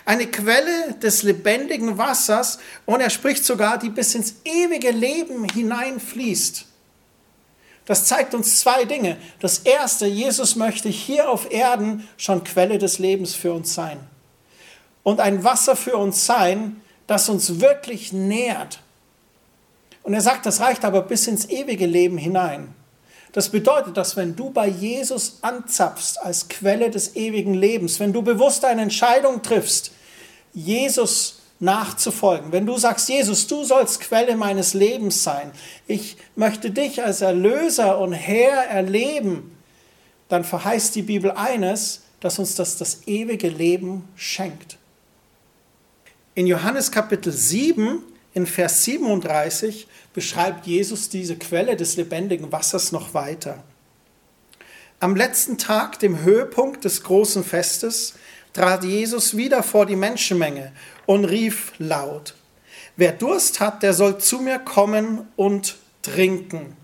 Eine 0.06 0.28
Quelle 0.28 0.94
des 1.02 1.24
lebendigen 1.24 1.98
Wassers 1.98 2.60
und 2.86 3.02
er 3.02 3.10
spricht 3.10 3.46
sogar, 3.46 3.78
die 3.78 3.90
bis 3.90 4.16
ins 4.16 4.36
ewige 4.44 4.92
Leben 4.92 5.46
hineinfließt. 5.46 6.66
Das 7.90 8.06
zeigt 8.06 8.36
uns 8.36 8.60
zwei 8.60 8.86
Dinge. 8.86 9.18
Das 9.40 9.58
erste, 9.58 10.06
Jesus 10.06 10.56
möchte 10.56 10.90
hier 10.90 11.28
auf 11.28 11.52
Erden 11.52 12.08
schon 12.18 12.44
Quelle 12.44 12.78
des 12.78 13.00
Lebens 13.00 13.34
für 13.34 13.52
uns 13.52 13.74
sein. 13.74 13.98
Und 15.02 15.20
ein 15.20 15.44
Wasser 15.44 15.76
für 15.76 15.98
uns 15.98 16.28
sein, 16.28 16.82
das 17.08 17.30
uns 17.30 17.60
wirklich 17.60 18.14
nährt, 18.14 18.80
und 20.04 20.14
er 20.14 20.22
sagt, 20.22 20.46
das 20.46 20.60
reicht 20.60 20.86
aber 20.86 21.02
bis 21.02 21.26
ins 21.26 21.50
ewige 21.50 21.88
Leben 21.88 22.20
hinein. 22.20 22.76
Das 23.32 23.50
bedeutet, 23.50 23.98
dass 23.98 24.16
wenn 24.16 24.36
du 24.36 24.52
bei 24.52 24.68
Jesus 24.68 25.40
anzapfst 25.42 26.22
als 26.22 26.48
Quelle 26.48 26.92
des 26.92 27.16
ewigen 27.16 27.56
Lebens, 27.56 28.00
wenn 28.00 28.14
du 28.14 28.22
bewusst 28.22 28.66
eine 28.66 28.84
Entscheidung 28.84 29.42
triffst, 29.42 29.94
Jesus 30.54 31.39
nachzufolgen, 31.60 32.52
wenn 32.52 32.66
du 32.66 32.78
sagst, 32.78 33.10
Jesus, 33.10 33.48
du 33.48 33.64
sollst 33.64 34.00
Quelle 34.00 34.36
meines 34.36 34.74
Lebens 34.74 35.24
sein, 35.24 35.52
ich 35.88 36.18
möchte 36.36 36.72
dich 36.72 37.04
als 37.04 37.22
Erlöser 37.22 38.00
und 38.00 38.14
Herr 38.14 38.68
erleben, 38.68 39.56
dann 40.30 40.44
verheißt 40.44 40.96
die 40.96 41.02
Bibel 41.02 41.32
eines, 41.32 42.04
dass 42.22 42.40
uns 42.40 42.56
das 42.56 42.78
das 42.78 43.08
ewige 43.08 43.50
Leben 43.50 44.08
schenkt. 44.16 44.78
In 46.36 46.48
Johannes 46.48 46.92
Kapitel 46.92 47.34
7 47.34 48.04
in 48.34 48.46
Vers 48.46 48.84
37 48.86 49.88
beschreibt 50.14 50.68
Jesus 50.68 51.10
diese 51.10 51.36
Quelle 51.36 51.76
des 51.76 51.98
lebendigen 51.98 52.52
Wassers 52.52 52.92
noch 52.92 53.14
weiter. 53.14 53.64
Am 55.02 55.16
letzten 55.16 55.58
Tag, 55.58 56.00
dem 56.00 56.22
Höhepunkt 56.22 56.84
des 56.84 57.04
großen 57.04 57.44
Festes, 57.44 58.16
trat 58.54 58.84
Jesus 58.84 59.38
wieder 59.38 59.64
vor 59.64 59.86
die 59.86 59.96
Menschenmenge 59.96 60.72
und 61.06 61.26
rief 61.26 61.74
laut, 61.78 62.36
Wer 62.96 63.14
Durst 63.14 63.62
hat, 63.62 63.82
der 63.82 63.94
soll 63.94 64.18
zu 64.18 64.40
mir 64.40 64.60
kommen 64.60 65.28
und 65.38 65.78
trinken. 66.02 66.76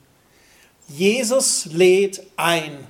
Jesus 0.87 1.65
lädt 1.65 2.21
ein. 2.37 2.87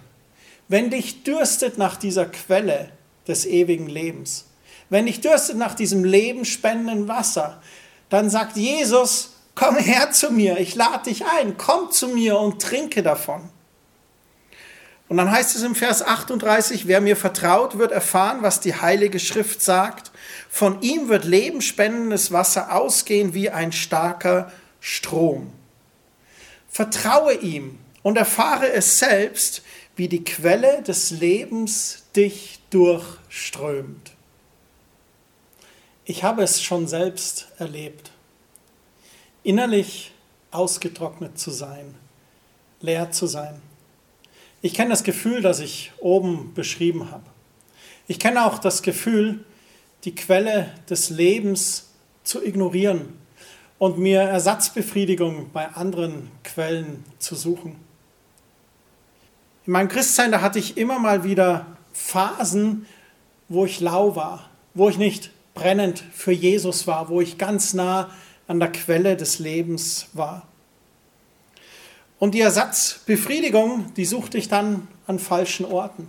Wenn 0.67 0.91
dich 0.91 1.24
dürstet 1.24 1.77
nach 1.79 1.96
dieser 1.96 2.25
Quelle 2.25 2.91
des 3.27 3.46
ewigen 3.46 3.88
Lebens, 3.88 4.46
wenn 4.89 5.08
dich 5.08 5.22
dürstet 5.22 5.58
nach 5.58 5.74
diesem 5.74 6.03
lebenspendenden 6.03 7.08
Wasser, 7.08 7.62
dann 8.10 8.29
sagt 8.29 8.58
Jesus, 8.58 9.34
komm 9.55 9.77
her 9.77 10.12
zu 10.12 10.32
mir, 10.32 10.60
ich 10.60 10.75
lade 10.75 11.05
dich 11.10 11.25
ein, 11.25 11.58
komm 11.58 11.91
zu 11.91 12.10
mir 12.10 12.38
und 12.38 12.62
trinke 12.62 13.01
davon. 13.01 13.50
Und 15.07 15.17
dann 15.17 15.31
heißt 15.31 15.55
es 15.55 15.62
im 15.62 15.75
Vers 15.75 16.01
38, 16.01 16.88
wer 16.88 17.00
mir 17.00 17.15
vertraut, 17.15 17.77
wird 17.77 17.91
erfahren, 17.91 18.39
was 18.41 18.59
die 18.59 18.74
Heilige 18.74 19.19
Schrift 19.19 19.62
sagt. 19.62 20.12
Von 20.50 20.81
ihm 20.81 21.09
wird 21.09 21.25
lebensspendendes 21.25 22.31
Wasser 22.31 22.75
ausgehen 22.75 23.33
wie 23.33 23.51
ein 23.51 23.71
starker 23.71 24.51
Strom. 24.79 25.51
Vertraue 26.69 27.35
ihm 27.35 27.77
und 28.01 28.17
erfahre 28.17 28.71
es 28.71 29.00
selbst, 29.00 29.62
wie 29.95 30.07
die 30.07 30.24
Quelle 30.24 30.81
des 30.81 31.12
Lebens 31.12 32.03
dich 32.15 32.59
durchströmt. 32.69 34.12
Ich 36.03 36.24
habe 36.24 36.43
es 36.43 36.62
schon 36.62 36.88
selbst 36.88 37.47
erlebt. 37.57 38.12
Innerlich 39.43 40.13
ausgetrocknet 40.51 41.39
zu 41.39 41.51
sein, 41.51 41.95
leer 42.81 43.12
zu 43.12 43.27
sein. 43.27 43.62
Ich 44.62 44.74
kenne 44.74 44.89
das 44.89 45.03
Gefühl, 45.03 45.41
das 45.41 45.59
ich 45.59 45.91
oben 46.00 46.53
beschrieben 46.53 47.12
habe. 47.12 47.25
Ich 48.07 48.19
kenne 48.19 48.45
auch 48.45 48.59
das 48.59 48.81
Gefühl, 48.81 49.43
die 50.03 50.15
Quelle 50.15 50.71
des 50.89 51.09
Lebens 51.09 51.89
zu 52.24 52.43
ignorieren 52.43 53.13
und 53.77 53.97
mir 53.97 54.21
Ersatzbefriedigung 54.21 55.50
bei 55.51 55.67
anderen 55.69 56.31
Quellen 56.43 57.03
zu 57.19 57.35
suchen. 57.35 57.75
In 59.65 59.74
meinem 59.74 59.88
Christsein, 59.88 60.31
da 60.31 60.41
hatte 60.41 60.59
ich 60.59 60.77
immer 60.77 61.00
mal 61.00 61.24
wieder 61.24 61.65
Phasen, 61.91 62.85
wo 63.50 63.65
ich 63.65 63.79
lau 63.79 64.15
war, 64.15 64.50
wo 64.74 64.89
ich 64.89 64.97
nicht 64.97 65.31
brennend 65.55 66.03
für 66.13 66.31
Jesus 66.31 66.85
war, 66.85 67.09
wo 67.09 67.21
ich 67.21 67.38
ganz 67.38 67.74
nah 67.74 68.12
an 68.47 68.59
der 68.59 68.71
Quelle 68.71 69.17
des 69.17 69.39
Lebens 69.39 70.09
war. 70.13 70.47
Und 72.19 72.34
die 72.34 72.41
Ersatzbefriedigung, 72.41 73.93
die 73.95 74.05
suchte 74.05 74.38
ich 74.38 74.48
dann 74.48 74.88
an 75.07 75.19
falschen 75.19 75.65
Orten. 75.65 76.07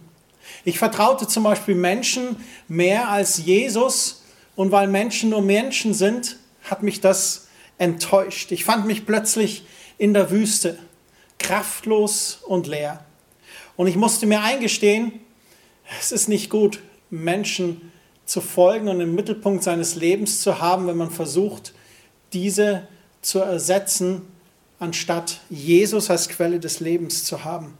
Ich 0.65 0.79
vertraute 0.79 1.27
zum 1.27 1.43
Beispiel 1.43 1.75
Menschen 1.75 2.37
mehr 2.69 3.09
als 3.09 3.45
Jesus 3.45 4.23
und 4.55 4.71
weil 4.71 4.87
Menschen 4.89 5.31
nur 5.31 5.43
Menschen 5.43 5.95
sind, 5.95 6.39
hat 6.63 6.83
mich 6.83 7.01
das 7.01 7.49
enttäuscht. 7.79 8.53
Ich 8.53 8.65
fand 8.65 8.87
mich 8.87 9.07
plötzlich 9.07 9.65
in 9.99 10.15
der 10.15 10.31
Wüste, 10.31 10.79
kraftlos 11.39 12.41
und 12.47 12.67
leer. 12.67 13.05
Und 13.77 13.87
ich 13.87 13.97
musste 13.97 14.27
mir 14.27 14.43
eingestehen, 14.43 15.21
es 16.01 16.13
ist 16.13 16.29
nicht 16.29 16.51
gut, 16.51 16.81
Menschen 17.11 17.93
zu 18.25 18.41
folgen 18.41 18.89
und 18.89 19.01
im 19.01 19.15
Mittelpunkt 19.15 19.63
seines 19.63 19.95
Lebens 19.95 20.41
zu 20.41 20.61
haben, 20.61 20.87
wenn 20.87 20.97
man 20.97 21.11
versucht, 21.11 21.75
diese 22.33 22.89
zu 23.23 23.39
ersetzen, 23.39 24.23
anstatt 24.78 25.40
Jesus 25.49 26.11
als 26.11 26.28
Quelle 26.28 26.61
des 26.61 26.80
Lebens 26.80 27.25
zu 27.25 27.45
haben. 27.45 27.76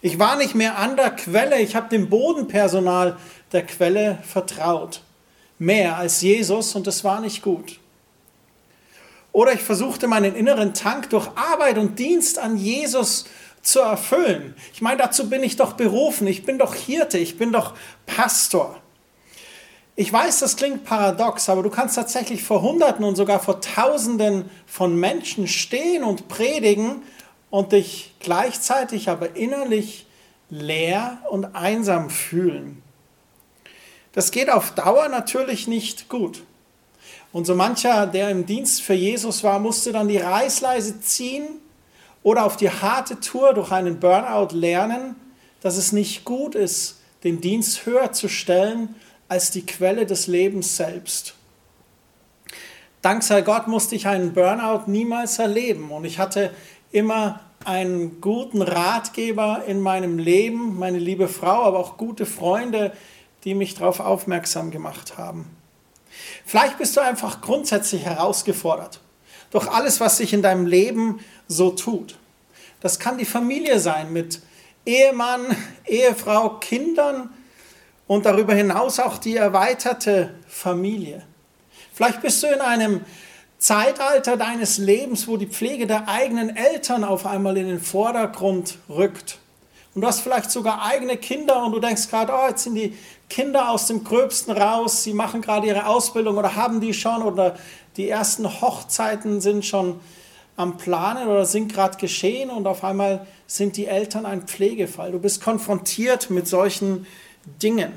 Ich 0.00 0.18
war 0.18 0.36
nicht 0.36 0.54
mehr 0.54 0.78
an 0.78 0.96
der 0.96 1.10
Quelle, 1.10 1.60
ich 1.60 1.74
habe 1.74 1.88
dem 1.88 2.08
Bodenpersonal 2.08 3.16
der 3.52 3.66
Quelle 3.66 4.18
vertraut. 4.22 5.02
Mehr 5.58 5.96
als 5.96 6.20
Jesus 6.20 6.74
und 6.76 6.86
das 6.86 7.02
war 7.02 7.20
nicht 7.20 7.42
gut. 7.42 7.80
Oder 9.32 9.52
ich 9.52 9.60
versuchte 9.60 10.06
meinen 10.06 10.34
inneren 10.34 10.72
Tank 10.72 11.10
durch 11.10 11.28
Arbeit 11.36 11.78
und 11.78 11.98
Dienst 11.98 12.38
an 12.38 12.56
Jesus 12.56 13.26
zu 13.62 13.80
erfüllen. 13.80 14.54
Ich 14.72 14.80
meine, 14.80 14.98
dazu 14.98 15.28
bin 15.28 15.42
ich 15.42 15.56
doch 15.56 15.74
berufen. 15.74 16.26
Ich 16.26 16.44
bin 16.44 16.58
doch 16.58 16.74
Hirte, 16.74 17.18
ich 17.18 17.36
bin 17.36 17.52
doch 17.52 17.74
Pastor. 18.06 18.80
Ich 20.00 20.12
weiß, 20.12 20.38
das 20.38 20.54
klingt 20.54 20.84
paradox, 20.84 21.48
aber 21.48 21.64
du 21.64 21.70
kannst 21.70 21.96
tatsächlich 21.96 22.44
vor 22.44 22.62
Hunderten 22.62 23.04
und 23.04 23.16
sogar 23.16 23.40
vor 23.40 23.60
Tausenden 23.60 24.48
von 24.64 24.94
Menschen 24.94 25.48
stehen 25.48 26.04
und 26.04 26.28
predigen 26.28 27.02
und 27.50 27.72
dich 27.72 28.14
gleichzeitig 28.20 29.08
aber 29.08 29.34
innerlich 29.34 30.06
leer 30.50 31.18
und 31.30 31.56
einsam 31.56 32.10
fühlen. 32.10 32.80
Das 34.12 34.30
geht 34.30 34.50
auf 34.50 34.70
Dauer 34.70 35.08
natürlich 35.08 35.66
nicht 35.66 36.08
gut. 36.08 36.44
Und 37.32 37.46
so 37.46 37.56
mancher, 37.56 38.06
der 38.06 38.30
im 38.30 38.46
Dienst 38.46 38.82
für 38.82 38.94
Jesus 38.94 39.42
war, 39.42 39.58
musste 39.58 39.90
dann 39.90 40.06
die 40.06 40.18
Reißleise 40.18 41.00
ziehen 41.00 41.48
oder 42.22 42.44
auf 42.44 42.56
die 42.56 42.70
harte 42.70 43.18
Tour 43.18 43.52
durch 43.52 43.72
einen 43.72 43.98
Burnout 43.98 44.54
lernen, 44.54 45.16
dass 45.60 45.76
es 45.76 45.90
nicht 45.90 46.24
gut 46.24 46.54
ist, 46.54 47.00
den 47.24 47.40
Dienst 47.40 47.84
höher 47.84 48.12
zu 48.12 48.28
stellen 48.28 48.94
als 49.28 49.50
die 49.50 49.64
Quelle 49.64 50.06
des 50.06 50.26
Lebens 50.26 50.76
selbst. 50.76 51.34
Dank 53.02 53.22
sei 53.22 53.42
Gott 53.42 53.68
musste 53.68 53.94
ich 53.94 54.06
einen 54.06 54.32
Burnout 54.32 54.90
niemals 54.90 55.38
erleben 55.38 55.90
und 55.90 56.04
ich 56.04 56.18
hatte 56.18 56.52
immer 56.90 57.40
einen 57.64 58.20
guten 58.20 58.62
Ratgeber 58.62 59.62
in 59.66 59.80
meinem 59.80 60.18
Leben, 60.18 60.78
meine 60.78 60.98
liebe 60.98 61.28
Frau, 61.28 61.64
aber 61.64 61.78
auch 61.78 61.96
gute 61.96 62.26
Freunde, 62.26 62.92
die 63.44 63.54
mich 63.54 63.74
darauf 63.74 64.00
aufmerksam 64.00 64.70
gemacht 64.70 65.18
haben. 65.18 65.46
Vielleicht 66.44 66.78
bist 66.78 66.96
du 66.96 67.00
einfach 67.00 67.40
grundsätzlich 67.40 68.04
herausgefordert 68.04 69.00
durch 69.50 69.68
alles, 69.68 70.00
was 70.00 70.18
sich 70.18 70.32
in 70.32 70.42
deinem 70.42 70.66
Leben 70.66 71.20
so 71.46 71.70
tut. 71.70 72.16
Das 72.80 72.98
kann 72.98 73.18
die 73.18 73.24
Familie 73.24 73.80
sein 73.80 74.12
mit 74.12 74.40
Ehemann, 74.84 75.44
Ehefrau, 75.86 76.58
Kindern 76.58 77.30
und 78.08 78.26
darüber 78.26 78.54
hinaus 78.54 78.98
auch 78.98 79.18
die 79.18 79.36
erweiterte 79.36 80.34
Familie. 80.48 81.22
Vielleicht 81.94 82.22
bist 82.22 82.42
du 82.42 82.48
in 82.48 82.60
einem 82.60 83.02
Zeitalter 83.58 84.36
deines 84.36 84.78
Lebens, 84.78 85.28
wo 85.28 85.36
die 85.36 85.46
Pflege 85.46 85.86
der 85.86 86.08
eigenen 86.08 86.56
Eltern 86.56 87.04
auf 87.04 87.26
einmal 87.26 87.56
in 87.56 87.68
den 87.68 87.80
Vordergrund 87.80 88.78
rückt. 88.88 89.38
Und 89.94 90.02
du 90.02 90.08
hast 90.08 90.20
vielleicht 90.20 90.50
sogar 90.50 90.84
eigene 90.84 91.16
Kinder 91.16 91.64
und 91.64 91.72
du 91.72 91.80
denkst 91.80 92.08
gerade, 92.08 92.32
oh, 92.32 92.48
jetzt 92.48 92.64
sind 92.64 92.76
die 92.76 92.96
Kinder 93.28 93.70
aus 93.70 93.86
dem 93.86 94.04
Gröbsten 94.04 94.56
raus, 94.56 95.02
sie 95.02 95.12
machen 95.12 95.42
gerade 95.42 95.66
ihre 95.66 95.86
Ausbildung 95.86 96.38
oder 96.38 96.56
haben 96.56 96.80
die 96.80 96.94
schon 96.94 97.22
oder 97.22 97.56
die 97.96 98.08
ersten 98.08 98.60
Hochzeiten 98.60 99.40
sind 99.40 99.66
schon 99.66 100.00
am 100.56 100.76
Planen 100.76 101.28
oder 101.28 101.44
sind 101.44 101.72
gerade 101.72 101.98
geschehen 101.98 102.50
und 102.50 102.66
auf 102.66 102.84
einmal 102.84 103.26
sind 103.46 103.76
die 103.76 103.86
Eltern 103.86 104.24
ein 104.24 104.42
Pflegefall. 104.42 105.12
Du 105.12 105.18
bist 105.18 105.42
konfrontiert 105.42 106.30
mit 106.30 106.48
solchen 106.48 107.06
Dingen. 107.62 107.92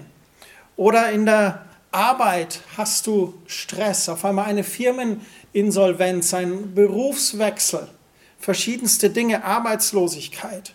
Oder 0.75 1.11
in 1.11 1.25
der 1.25 1.65
Arbeit 1.91 2.61
hast 2.77 3.07
du 3.07 3.33
Stress, 3.47 4.07
auf 4.07 4.23
einmal 4.23 4.45
eine 4.45 4.63
Firmeninsolvenz, 4.63 6.33
ein 6.33 6.73
Berufswechsel, 6.73 7.87
verschiedenste 8.39 9.09
Dinge, 9.09 9.43
Arbeitslosigkeit. 9.43 10.73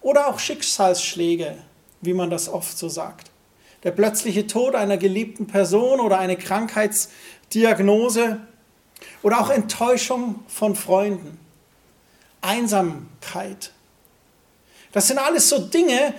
Oder 0.00 0.28
auch 0.28 0.38
Schicksalsschläge, 0.38 1.58
wie 2.00 2.14
man 2.14 2.30
das 2.30 2.48
oft 2.48 2.78
so 2.78 2.88
sagt. 2.88 3.30
Der 3.82 3.90
plötzliche 3.90 4.46
Tod 4.46 4.74
einer 4.74 4.96
geliebten 4.96 5.46
Person 5.46 6.00
oder 6.00 6.18
eine 6.18 6.36
Krankheitsdiagnose 6.36 8.40
oder 9.22 9.40
auch 9.40 9.50
Enttäuschung 9.50 10.40
von 10.48 10.74
Freunden, 10.74 11.38
Einsamkeit. 12.40 13.72
Das 14.92 15.08
sind 15.08 15.18
alles 15.18 15.48
so 15.48 15.58
Dinge, 15.58 16.14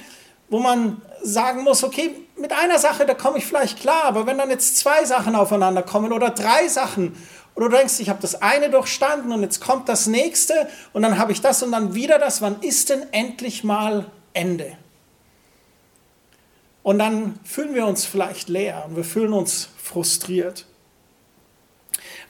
wo 0.49 0.59
man 0.59 1.01
sagen 1.23 1.63
muss, 1.63 1.83
okay, 1.83 2.15
mit 2.37 2.51
einer 2.51 2.79
Sache, 2.79 3.05
da 3.05 3.13
komme 3.13 3.37
ich 3.37 3.45
vielleicht 3.45 3.79
klar, 3.79 4.05
aber 4.05 4.25
wenn 4.25 4.37
dann 4.37 4.49
jetzt 4.49 4.77
zwei 4.77 5.05
Sachen 5.05 5.35
aufeinander 5.35 5.83
kommen 5.83 6.11
oder 6.13 6.29
drei 6.31 6.67
Sachen 6.67 7.15
oder 7.55 7.69
du 7.69 7.77
denkst, 7.77 7.99
ich 7.99 8.09
habe 8.09 8.21
das 8.21 8.41
eine 8.41 8.69
durchstanden 8.69 9.31
und 9.31 9.41
jetzt 9.41 9.59
kommt 9.59 9.89
das 9.89 10.07
nächste 10.07 10.67
und 10.93 11.01
dann 11.01 11.17
habe 11.17 11.31
ich 11.31 11.41
das 11.41 11.61
und 11.63 11.71
dann 11.71 11.93
wieder 11.95 12.17
das, 12.17 12.41
wann 12.41 12.61
ist 12.61 12.89
denn 12.89 13.05
endlich 13.11 13.63
mal 13.63 14.09
Ende? 14.33 14.77
Und 16.83 16.99
dann 16.99 17.39
fühlen 17.43 17.75
wir 17.75 17.85
uns 17.85 18.05
vielleicht 18.05 18.49
leer 18.49 18.85
und 18.87 18.95
wir 18.95 19.03
fühlen 19.03 19.33
uns 19.33 19.69
frustriert. 19.77 20.65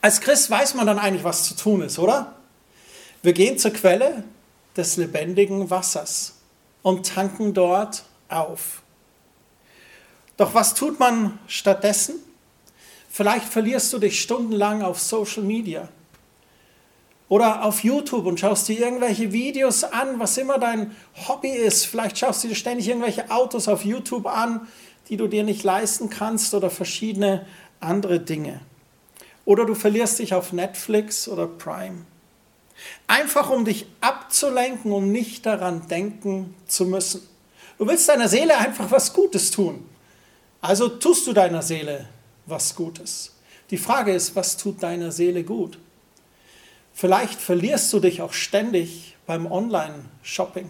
Als 0.01 0.19
Christ 0.19 0.49
weiß 0.49 0.73
man 0.73 0.88
dann 0.88 0.99
eigentlich, 0.99 1.23
was 1.23 1.43
zu 1.43 1.56
tun 1.56 1.82
ist, 1.82 1.99
oder? 1.99 2.36
Wir 3.21 3.34
gehen 3.34 3.58
zur 3.58 3.71
Quelle 3.71 4.23
des 4.75 4.97
lebendigen 4.97 5.69
Wassers 5.69 6.34
und 6.82 7.06
tanken 7.06 7.54
dort 7.54 8.04
auf. 8.32 8.82
Doch 10.38 10.54
was 10.54 10.74
tut 10.74 11.00
man 11.00 11.39
stattdessen? 11.48 12.15
Vielleicht 13.10 13.46
verlierst 13.46 13.91
du 13.94 14.00
dich 14.00 14.22
stundenlang 14.22 14.82
auf 14.82 15.00
Social 15.00 15.44
Media 15.44 15.89
oder 17.32 17.63
auf 17.63 17.84
YouTube 17.84 18.26
und 18.26 18.39
schaust 18.39 18.67
dir 18.67 18.80
irgendwelche 18.80 19.32
Videos 19.32 19.84
an, 19.84 20.20
was 20.20 20.38
immer 20.38 20.58
dein 20.58 20.96
Hobby 21.28 21.50
ist. 21.50 21.86
Vielleicht 21.86 22.17
schaust 22.17 22.44
du 22.44 22.50
dir 22.50 22.56
ständig 22.56 22.89
irgendwelche 22.89 23.32
Autos 23.32 23.67
auf 23.67 23.86
YouTube 23.86 24.26
an, 24.26 24.67
die 25.08 25.15
du 25.15 25.28
dir 25.28 25.44
nicht 25.44 25.63
leisten 25.63 26.10
kannst 26.10 26.54
oder 26.54 26.70
verschiedene 26.70 27.46
andere 27.80 28.20
Dinge. 28.20 28.60
Oder 29.46 29.65
du 29.65 29.76
verlierst 29.76 30.20
dich 30.20 30.34
auf 30.34 30.52
Netflix 30.52 31.28
oder 31.28 31.48
Prime. 31.48 32.06
Einfach 33.08 33.50
um 33.50 33.63
dich 33.63 33.86
abzulenken 34.02 34.91
und 34.91 35.12
nicht 35.12 35.46
daran 35.46 35.88
denken 35.88 36.54
zu 36.67 36.86
müssen. 36.86 37.22
Du 37.82 37.88
willst 37.88 38.08
deiner 38.08 38.28
Seele 38.28 38.56
einfach 38.60 38.91
was 38.91 39.12
Gutes 39.12 39.50
tun. 39.50 39.89
Also 40.62 40.88
tust 40.88 41.26
du 41.26 41.34
deiner 41.34 41.63
Seele 41.63 42.08
was 42.46 42.76
Gutes. 42.76 43.34
Die 43.72 43.78
Frage 43.80 44.13
ist, 44.13 44.36
was 44.36 44.56
tut 44.56 44.84
deiner 44.84 45.12
Seele 45.12 45.44
gut? 45.44 45.80
Vielleicht 46.94 47.41
verlierst 47.41 47.91
du 47.91 48.00
dich 48.00 48.22
auch 48.22 48.34
ständig 48.34 49.17
beim 49.26 49.52
Online-Shopping. 49.52 50.70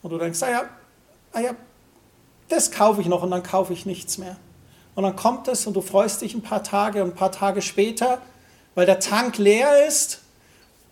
Und 0.00 0.10
du 0.10 0.16
denkst, 0.16 0.42
ah 0.44 0.50
ja, 0.50 0.64
ah 1.34 1.40
ja, 1.40 1.54
das 2.48 2.70
kaufe 2.70 3.02
ich 3.02 3.06
noch 3.06 3.22
und 3.22 3.30
dann 3.30 3.42
kaufe 3.42 3.74
ich 3.74 3.84
nichts 3.84 4.16
mehr. 4.16 4.38
Und 4.94 5.02
dann 5.02 5.14
kommt 5.14 5.46
es 5.48 5.66
und 5.66 5.74
du 5.74 5.82
freust 5.82 6.22
dich 6.22 6.32
ein 6.32 6.40
paar 6.40 6.64
Tage 6.64 7.04
und 7.04 7.10
ein 7.10 7.16
paar 7.16 7.32
Tage 7.32 7.60
später, 7.60 8.22
weil 8.74 8.86
der 8.86 8.98
Tank 8.98 9.36
leer 9.36 9.86
ist 9.86 10.22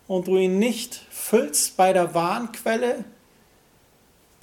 und 0.09 0.27
du 0.27 0.37
ihn 0.37 0.59
nicht 0.59 1.07
füllst 1.09 1.79
bei 1.79 1.95
der 1.95 2.12
Warnquelle, 2.12 3.07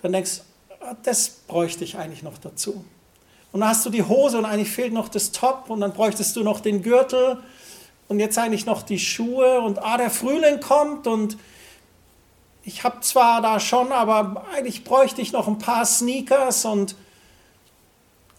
dann 0.01 0.13
denkst 0.13 0.37
du, 0.37 0.85
ah, 0.85 0.95
das 1.03 1.29
bräuchte 1.29 1.83
ich 1.83 1.97
eigentlich 1.97 2.23
noch 2.23 2.37
dazu. 2.37 2.83
Und 3.51 3.61
dann 3.61 3.69
hast 3.69 3.85
du 3.85 3.89
die 3.89 4.03
Hose 4.03 4.37
und 4.37 4.45
eigentlich 4.45 4.69
fehlt 4.69 4.93
noch 4.93 5.09
das 5.09 5.31
Top 5.31 5.69
und 5.69 5.81
dann 5.81 5.93
bräuchtest 5.93 6.35
du 6.35 6.43
noch 6.43 6.59
den 6.59 6.83
Gürtel 6.83 7.39
und 8.07 8.19
jetzt 8.19 8.37
eigentlich 8.37 8.65
noch 8.65 8.83
die 8.83 8.99
Schuhe 8.99 9.61
und 9.61 9.79
ah, 9.79 9.97
der 9.97 10.09
Frühling 10.09 10.59
kommt 10.59 11.07
und 11.07 11.37
ich 12.63 12.83
habe 12.83 12.99
zwar 13.01 13.41
da 13.41 13.59
schon, 13.59 13.91
aber 13.91 14.45
eigentlich 14.53 14.83
bräuchte 14.83 15.21
ich 15.21 15.31
noch 15.31 15.47
ein 15.47 15.57
paar 15.57 15.85
Sneakers 15.85 16.65
und 16.65 16.95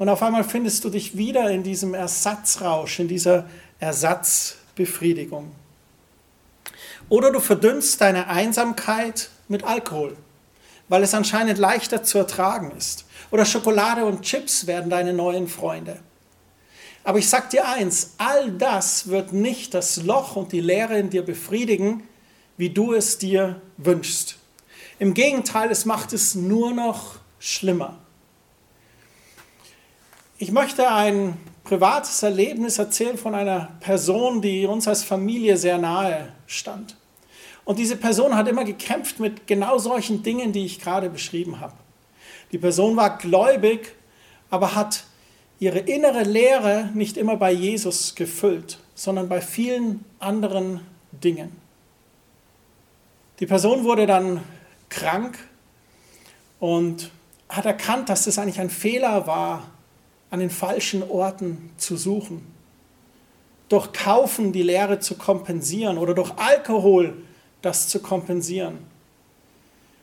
und 0.01 0.09
auf 0.09 0.23
einmal 0.23 0.45
findest 0.45 0.83
du 0.85 0.89
dich 0.89 1.19
wieder 1.19 1.51
in 1.51 1.63
diesem 1.63 1.93
Ersatzrausch, 1.93 3.01
in 3.01 3.09
dieser 3.09 3.45
Ersatzbefriedigung. 3.81 5.53
Oder 7.11 7.31
du 7.31 7.39
verdünnst 7.39 8.01
deine 8.01 8.29
Einsamkeit 8.29 9.29
mit 9.49 9.63
Alkohol, 9.65 10.17
weil 10.91 11.05
es 11.05 11.15
anscheinend 11.15 11.57
leichter 11.57 12.03
zu 12.03 12.19
ertragen 12.19 12.73
ist. 12.77 13.07
Oder 13.31 13.47
Schokolade 13.47 14.05
und 14.05 14.23
Chips 14.23 14.67
werden 14.67 14.91
deine 14.91 15.15
neuen 15.15 15.47
Freunde. 15.47 16.01
Aber 17.05 17.19
ich 17.19 17.29
sag 17.29 17.49
dir 17.49 17.67
eins, 17.67 18.15
all 18.19 18.51
das 18.51 19.09
wird 19.09 19.33
nicht 19.33 19.73
das 19.73 20.03
Loch 20.03 20.35
und 20.35 20.53
die 20.53 20.61
Leere 20.61 20.99
in 20.99 21.09
dir 21.09 21.25
befriedigen, 21.25 22.03
wie 22.57 22.71
du 22.71 22.93
es 22.93 23.19
dir 23.19 23.63
wünschst. 23.79 24.37
Im 24.99 25.15
Gegenteil, 25.15 25.71
es 25.71 25.85
macht 25.85 26.13
es 26.13 26.35
nur 26.35 26.75
noch 26.75 27.21
schlimmer. 27.39 27.97
Ich 30.39 30.51
möchte 30.51 30.91
ein 30.91 31.39
privates 31.63 32.21
Erlebnis 32.25 32.79
erzählen 32.79 33.17
von 33.17 33.37
einer 33.37 33.77
Person, 33.79 34.43
die 34.43 34.67
uns 34.67 34.89
als 34.89 35.05
Familie 35.05 35.57
sehr 35.57 35.79
nahe 35.79 36.33
stand. 36.47 36.97
Und 37.65 37.79
diese 37.79 37.97
Person 37.97 38.37
hat 38.37 38.49
immer 38.49 38.65
gekämpft 38.65 39.21
mit 39.21 39.47
genau 39.47 39.79
solchen 39.79 40.23
Dingen, 40.23 40.53
die 40.53 40.65
ich 40.65 40.81
gerade 40.81 41.11
beschrieben 41.11 41.61
habe. 41.61 41.75
Die 42.53 42.59
Person 42.59 42.97
war 42.97 43.19
gläubig, 43.19 43.93
aber 44.51 44.75
hat 44.75 45.05
ihre 45.59 45.79
innere 45.79 46.23
Lehre 46.23 46.89
nicht 46.95 47.17
immer 47.17 47.37
bei 47.37 47.53
Jesus 47.53 48.15
gefüllt, 48.15 48.79
sondern 48.95 49.29
bei 49.29 49.41
vielen 49.41 50.05
anderen 50.19 50.81
Dingen. 51.13 51.53
Die 53.39 53.47
Person 53.47 53.85
wurde 53.85 54.07
dann 54.07 54.43
krank 54.89 55.39
und 56.59 57.11
hat 57.49 57.67
erkannt, 57.67 58.09
dass 58.09 58.25
das 58.25 58.39
eigentlich 58.39 58.61
ein 58.61 58.71
Fehler 58.71 59.27
war, 59.27 59.65
an 60.31 60.41
den 60.41 60.51
falschen 60.51 61.03
Orten 61.03 61.71
zu 61.77 61.97
suchen. 61.97 62.47
Durch 63.69 63.93
Kaufen 63.93 64.53
die 64.53 64.63
Leere 64.63 65.01
zu 65.01 65.17
kompensieren 65.17 65.99
oder 65.99 66.15
durch 66.15 66.33
Alkohol 66.37 67.17
das 67.63 67.89
zu 67.89 68.01
kompensieren. 68.01 68.79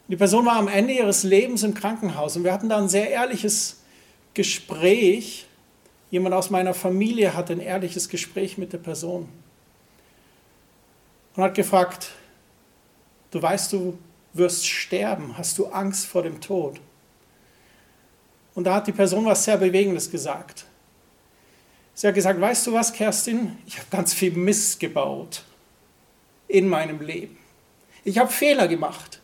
Die 0.08 0.16
Person 0.16 0.46
war 0.46 0.56
am 0.56 0.68
Ende 0.68 0.94
ihres 0.94 1.24
Lebens 1.24 1.64
im 1.64 1.74
Krankenhaus 1.74 2.38
und 2.38 2.44
wir 2.44 2.54
hatten 2.54 2.70
da 2.70 2.78
ein 2.78 2.90
sehr 2.90 3.10
ehrliches 3.10 3.82
Gespräch. 4.34 5.46
Jemand 6.12 6.34
aus 6.34 6.50
meiner 6.50 6.74
Familie 6.74 7.34
hatte 7.34 7.54
ein 7.54 7.60
ehrliches 7.60 8.08
Gespräch 8.08 8.58
mit 8.58 8.72
der 8.72 8.78
Person 8.78 9.28
und 11.36 11.44
hat 11.44 11.54
gefragt, 11.56 12.12
du 13.32 13.42
weißt, 13.42 13.74
du 13.74 13.98
wirst 14.34 14.66
sterben, 14.66 15.38
hast 15.38 15.58
du 15.58 15.68
Angst 15.68 16.06
vor 16.06 16.24
dem 16.24 16.40
Tod? 16.40 16.80
Und 18.56 18.64
da 18.64 18.76
hat 18.76 18.88
die 18.88 18.92
Person 18.92 19.26
was 19.26 19.44
sehr 19.44 19.58
Bewegendes 19.58 20.10
gesagt. 20.10 20.66
Sie 21.94 22.08
hat 22.08 22.16
gesagt, 22.16 22.40
weißt 22.40 22.68
du 22.68 22.74
was, 22.74 22.94
Kerstin, 22.94 23.58
ich 23.66 23.78
habe 23.78 23.88
ganz 23.92 24.14
viel 24.14 24.32
Mist 24.32 24.80
gebaut 24.80 25.44
in 26.48 26.68
meinem 26.68 27.02
Leben. 27.02 27.37
Ich 28.08 28.20
habe 28.20 28.32
Fehler 28.32 28.70
gemacht. 28.70 29.20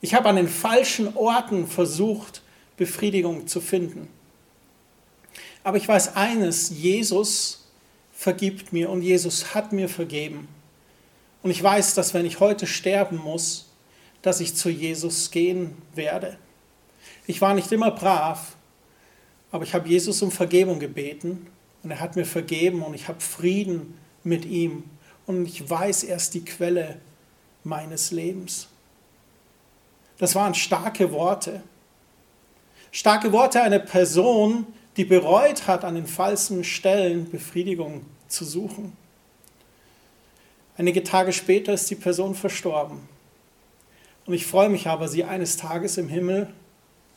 Ich 0.00 0.14
habe 0.14 0.28
an 0.28 0.36
den 0.36 0.46
falschen 0.46 1.16
Orten 1.16 1.66
versucht, 1.66 2.42
Befriedigung 2.76 3.48
zu 3.48 3.60
finden. 3.60 4.06
Aber 5.64 5.78
ich 5.78 5.88
weiß 5.88 6.14
eines, 6.14 6.70
Jesus 6.70 7.66
vergibt 8.12 8.72
mir 8.72 8.88
und 8.88 9.02
Jesus 9.02 9.52
hat 9.52 9.72
mir 9.72 9.88
vergeben. 9.88 10.46
Und 11.42 11.50
ich 11.50 11.60
weiß, 11.60 11.94
dass 11.94 12.14
wenn 12.14 12.24
ich 12.24 12.38
heute 12.38 12.68
sterben 12.68 13.16
muss, 13.16 13.68
dass 14.22 14.38
ich 14.38 14.54
zu 14.54 14.70
Jesus 14.70 15.32
gehen 15.32 15.74
werde. 15.96 16.38
Ich 17.26 17.40
war 17.40 17.52
nicht 17.52 17.72
immer 17.72 17.90
brav, 17.90 18.54
aber 19.50 19.64
ich 19.64 19.74
habe 19.74 19.88
Jesus 19.88 20.22
um 20.22 20.30
Vergebung 20.30 20.78
gebeten 20.78 21.48
und 21.82 21.90
er 21.90 21.98
hat 21.98 22.14
mir 22.14 22.26
vergeben 22.26 22.84
und 22.84 22.94
ich 22.94 23.08
habe 23.08 23.20
Frieden 23.20 23.98
mit 24.22 24.44
ihm 24.44 24.84
und 25.26 25.46
ich 25.46 25.68
weiß, 25.68 26.04
er 26.04 26.14
ist 26.14 26.34
die 26.34 26.44
Quelle 26.44 27.00
meines 27.68 28.10
Lebens. 28.10 28.68
Das 30.18 30.34
waren 30.34 30.54
starke 30.54 31.12
Worte. 31.12 31.62
Starke 32.90 33.32
Worte 33.32 33.62
einer 33.62 33.78
Person, 33.78 34.66
die 34.96 35.04
bereut 35.04 35.68
hat, 35.68 35.84
an 35.84 35.94
den 35.94 36.06
falschen 36.06 36.64
Stellen 36.64 37.30
Befriedigung 37.30 38.04
zu 38.26 38.44
suchen. 38.44 38.96
Einige 40.76 41.04
Tage 41.04 41.32
später 41.32 41.74
ist 41.74 41.90
die 41.90 41.94
Person 41.94 42.34
verstorben. 42.34 43.00
Und 44.26 44.34
ich 44.34 44.46
freue 44.46 44.68
mich 44.68 44.86
aber, 44.86 45.08
sie 45.08 45.24
eines 45.24 45.56
Tages 45.56 45.98
im 45.98 46.08
Himmel 46.08 46.52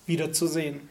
wiederzusehen. 0.05 0.89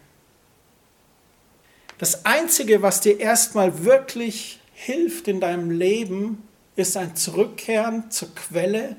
Das 1.99 2.25
Einzige, 2.25 2.81
was 2.83 3.01
dir 3.01 3.21
erstmal 3.21 3.85
wirklich 3.85 4.61
hilft 4.73 5.29
in 5.29 5.41
deinem 5.41 5.71
Leben, 5.71 6.43
ist 6.77 6.97
ein 6.97 7.15
Zurückkehren 7.15 8.11
zur 8.11 8.35
Quelle 8.35 8.97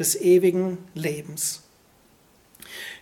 des 0.00 0.20
ewigen 0.20 0.78
Lebens. 0.94 1.62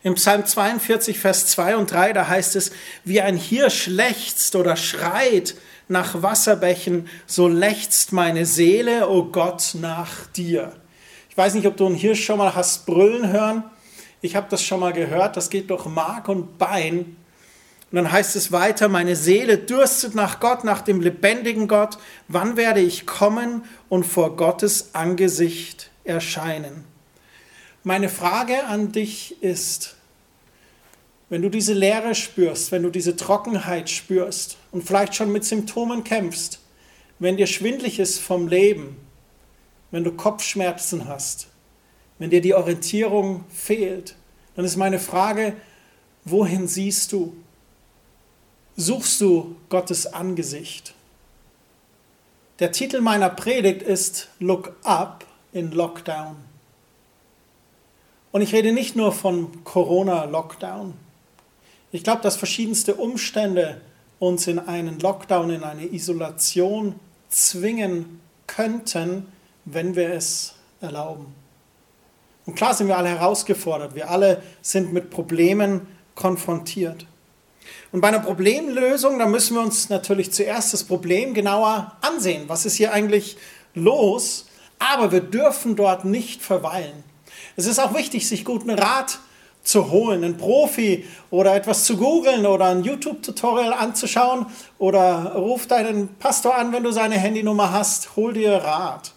Im 0.03 0.15
Psalm 0.15 0.45
42, 0.45 1.19
Vers 1.19 1.47
2 1.49 1.77
und 1.77 1.91
3, 1.91 2.13
da 2.13 2.29
heißt 2.29 2.57
es, 2.57 2.73
wie 3.05 3.21
ein 3.21 3.37
Hirsch 3.37 3.87
lechzt 3.87 4.55
oder 4.55 4.77
schreit 4.77 5.55
nach 5.89 6.23
Wasserbächen, 6.23 7.09
so 7.27 7.49
lechzt 7.49 8.13
meine 8.13 8.45
Seele, 8.45 9.09
o 9.09 9.19
oh 9.19 9.25
Gott, 9.25 9.75
nach 9.81 10.27
dir. 10.27 10.73
Ich 11.31 11.37
weiß 11.37 11.55
nicht, 11.55 11.67
ob 11.67 11.77
du 11.77 11.87
einen 11.87 11.95
Hirsch 11.95 12.25
schon 12.25 12.39
mal 12.39 12.55
hast 12.55 12.85
brüllen 12.85 13.33
hören. 13.33 13.65
Ich 14.21 14.37
habe 14.37 14.49
das 14.51 14.63
schon 14.63 14.81
mal 14.81 14.93
gehört. 14.93 15.37
Das 15.37 15.51
geht 15.51 15.71
durch 15.71 15.87
Mark 15.87 16.29
und 16.29 16.59
Bein. 16.59 17.17
Und 17.91 17.97
dann 17.97 18.11
heißt 18.11 18.37
es 18.37 18.53
weiter, 18.53 18.89
meine 18.89 19.17
Seele 19.17 19.57
dürstet 19.57 20.15
nach 20.15 20.41
Gott, 20.41 20.65
nach 20.65 20.83
dem 20.83 21.01
lebendigen 21.01 21.69
Gott. 21.69 21.99
Wann 22.27 22.57
werde 22.57 22.81
ich 22.81 23.07
kommen 23.07 23.65
und 23.89 24.05
vor 24.05 24.37
Gottes 24.37 24.95
Angesicht 24.95 25.91
erscheinen? 26.09 26.85
Meine 27.85 28.09
Frage 28.09 28.65
an 28.65 28.93
dich 28.93 29.43
ist, 29.43 29.97
wenn 31.29 31.43
du 31.43 31.51
diese 31.51 31.75
Leere 31.75 32.15
spürst, 32.15 32.73
wenn 32.73 32.83
du 32.83 32.91
diese 32.91 33.17
Trockenheit 33.17 33.91
spürst 33.91 34.57
und 34.73 34.83
vielleicht 34.83 35.15
schon 35.15 35.31
mit 35.31 35.45
Symptomen 35.45 36.05
kämpfst, 36.05 36.61
wenn 37.19 37.37
dir 37.37 37.47
schwindlig 37.47 37.99
ist 37.99 38.19
vom 38.19 38.49
Leben, 38.49 38.97
wenn 39.91 40.05
du 40.05 40.13
Kopfschmerzen 40.13 41.07
hast, 41.07 41.49
wenn 42.19 42.31
dir 42.31 42.41
die 42.41 42.55
Orientierung 42.55 43.45
fehlt, 43.51 44.17
dann 44.57 44.65
ist 44.65 44.77
meine 44.77 44.99
Frage, 44.99 45.55
wohin 46.25 46.67
siehst 46.67 47.13
du? 47.13 47.37
suchst 48.79 49.21
du 49.21 49.57
Gottes 49.69 50.07
Angesicht. 50.07 50.95
Der 52.61 52.71
Titel 52.71 53.01
meiner 53.01 53.29
Predigt 53.29 53.83
ist 53.83 54.29
Look 54.39 54.77
Up 54.85 55.27
in 55.53 55.73
Lockdown. 55.73 56.37
Und 58.33 58.43
ich 58.43 58.53
rede 58.53 58.73
nicht 58.73 58.97
nur 58.97 59.13
von 59.13 59.65
Corona-Lockdown. 59.65 60.95
Ich 61.93 62.05
glaube, 62.05 62.23
dass 62.23 62.37
verschiedenste 62.37 62.95
Umstände 62.95 63.81
uns 64.19 64.47
in 64.47 64.59
einen 64.59 64.99
Lockdown, 64.99 65.51
in 65.51 65.65
eine 65.65 65.87
Isolation 65.87 66.95
zwingen 67.29 68.21
könnten, 68.47 69.27
wenn 69.65 69.97
wir 69.97 70.11
es 70.11 70.55
erlauben. 70.81 71.35
Und 72.47 72.55
klar 72.55 72.75
sind 72.75 72.89
wir 72.89 72.97
alle 72.97 73.11
herausgefordert. 73.11 73.95
Wir 73.95 74.11
alle 74.11 74.43
sind 74.63 74.93
mit 74.93 75.11
Problemen 75.11 75.87
konfrontiert. 76.15 77.07
Und 77.93 78.01
bei 78.01 78.09
einer 78.09 78.21
Problemlösung, 78.21 79.19
da 79.19 79.27
müssen 79.27 79.55
wir 79.55 79.63
uns 79.63 79.89
natürlich 79.89 80.33
zuerst 80.33 80.73
das 80.73 80.85
Problem 80.85 81.35
genauer 81.35 81.97
ansehen. 82.01 82.45
Was 82.49 82.67
ist 82.67 82.77
hier 82.77 82.93
eigentlich 82.93 83.37
los? 83.75 84.48
Aber 84.79 85.13
wir 85.13 85.21
dürfen 85.21 85.77
dort 85.77 86.05
nicht 86.05 86.43
verweilen. 86.43 87.05
Es 87.57 87.67
ist 87.67 87.79
auch 87.79 87.95
wichtig, 87.95 88.29
sich 88.29 88.45
guten 88.45 88.71
Rat 88.71 89.19
zu 89.63 89.91
holen, 89.91 90.25
einen 90.25 90.37
Profi 90.37 91.05
oder 91.31 91.55
etwas 91.55 91.85
zu 91.85 91.97
googeln 91.97 92.47
oder 92.47 92.67
ein 92.67 92.85
YouTube-Tutorial 92.85 93.73
anzuschauen 93.73 94.47
oder 94.79 95.35
ruf 95.35 95.67
deinen 95.67 96.09
Pastor 96.17 96.57
an, 96.57 96.73
wenn 96.73 96.85
du 96.85 96.91
seine 96.91 97.17
Handynummer 97.17 97.73
hast, 97.73 98.17
hol 98.17 98.33
dir 98.33 98.53
Rat. 98.53 99.13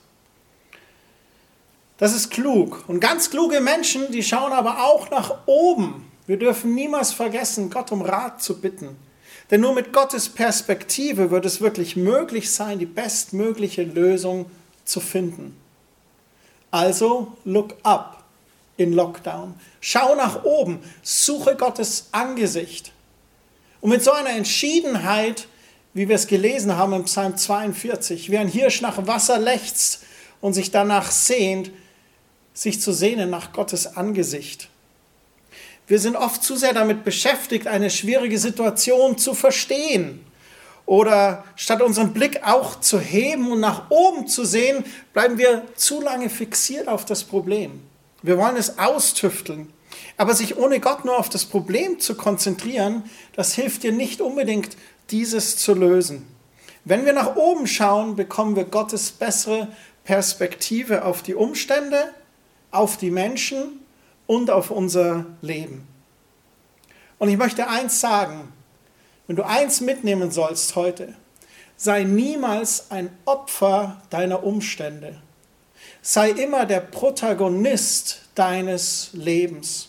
Das 1.97 2.13
ist 2.15 2.31
klug. 2.31 2.83
Und 2.87 2.99
ganz 2.99 3.29
kluge 3.29 3.61
Menschen, 3.61 4.11
die 4.11 4.23
schauen 4.23 4.51
aber 4.51 4.83
auch 4.83 5.09
nach 5.11 5.35
oben. 5.45 6.11
Wir 6.25 6.37
dürfen 6.37 6.73
niemals 6.73 7.13
vergessen, 7.13 7.69
Gott 7.69 7.91
um 7.91 8.01
Rat 8.01 8.41
zu 8.41 8.59
bitten. 8.59 8.97
Denn 9.51 9.61
nur 9.61 9.73
mit 9.73 9.93
Gottes 9.93 10.29
Perspektive 10.29 11.29
wird 11.29 11.45
es 11.45 11.61
wirklich 11.61 11.95
möglich 11.95 12.51
sein, 12.51 12.79
die 12.79 12.85
bestmögliche 12.85 13.83
Lösung 13.83 14.45
zu 14.45 14.60
finden. 14.99 15.57
Also, 16.71 17.37
look 17.43 17.75
up 17.83 18.23
in 18.77 18.93
Lockdown. 18.93 19.55
Schau 19.79 20.15
nach 20.15 20.43
oben, 20.43 20.79
suche 21.01 21.55
Gottes 21.55 22.07
Angesicht. 22.11 22.91
Und 23.81 23.89
mit 23.89 24.03
so 24.03 24.11
einer 24.11 24.31
Entschiedenheit, 24.31 25.47
wie 25.93 26.07
wir 26.07 26.15
es 26.15 26.27
gelesen 26.27 26.77
haben 26.77 26.93
im 26.93 27.05
Psalm 27.05 27.35
42, 27.35 28.31
wie 28.31 28.37
ein 28.37 28.47
Hirsch 28.47 28.81
nach 28.81 29.05
Wasser 29.07 29.37
lechzt 29.37 30.03
und 30.39 30.53
sich 30.53 30.71
danach 30.71 31.11
sehnt, 31.11 31.71
sich 32.53 32.81
zu 32.81 32.91
sehnen 32.91 33.29
nach 33.29 33.53
Gottes 33.53 33.97
Angesicht. 33.97 34.69
Wir 35.87 35.99
sind 35.99 36.15
oft 36.15 36.43
zu 36.43 36.55
sehr 36.55 36.73
damit 36.73 37.03
beschäftigt, 37.03 37.67
eine 37.67 37.89
schwierige 37.89 38.37
Situation 38.37 39.17
zu 39.17 39.33
verstehen. 39.33 40.25
Oder 40.85 41.45
statt 41.55 41.81
unseren 41.81 42.13
Blick 42.13 42.41
auch 42.43 42.79
zu 42.79 42.99
heben 42.99 43.51
und 43.51 43.59
nach 43.59 43.89
oben 43.89 44.27
zu 44.27 44.45
sehen, 44.45 44.83
bleiben 45.13 45.37
wir 45.37 45.63
zu 45.75 46.01
lange 46.01 46.29
fixiert 46.29 46.87
auf 46.87 47.05
das 47.05 47.23
Problem. 47.23 47.81
Wir 48.21 48.37
wollen 48.37 48.57
es 48.57 48.77
austüfteln. 48.77 49.71
Aber 50.17 50.35
sich 50.35 50.57
ohne 50.57 50.79
Gott 50.79 51.05
nur 51.05 51.17
auf 51.17 51.29
das 51.29 51.45
Problem 51.45 51.99
zu 51.99 52.15
konzentrieren, 52.15 53.03
das 53.35 53.53
hilft 53.53 53.83
dir 53.83 53.91
nicht 53.91 54.21
unbedingt, 54.21 54.77
dieses 55.09 55.57
zu 55.57 55.73
lösen. 55.73 56.27
Wenn 56.85 57.05
wir 57.05 57.13
nach 57.13 57.35
oben 57.35 57.67
schauen, 57.67 58.15
bekommen 58.15 58.55
wir 58.55 58.65
Gottes 58.65 59.11
bessere 59.11 59.67
Perspektive 60.03 61.05
auf 61.05 61.21
die 61.21 61.35
Umstände, 61.35 62.13
auf 62.71 62.97
die 62.97 63.11
Menschen 63.11 63.79
und 64.27 64.49
auf 64.49 64.71
unser 64.71 65.25
Leben. 65.41 65.87
Und 67.19 67.29
ich 67.29 67.37
möchte 67.37 67.67
eins 67.67 67.99
sagen, 67.99 68.51
wenn 69.31 69.37
du 69.37 69.45
eins 69.47 69.79
mitnehmen 69.79 70.29
sollst 70.29 70.75
heute, 70.75 71.13
sei 71.77 72.03
niemals 72.03 72.91
ein 72.91 73.09
Opfer 73.23 74.01
deiner 74.09 74.43
Umstände. 74.43 75.21
Sei 76.01 76.31
immer 76.31 76.65
der 76.65 76.81
Protagonist 76.81 78.23
deines 78.35 79.11
Lebens. 79.13 79.87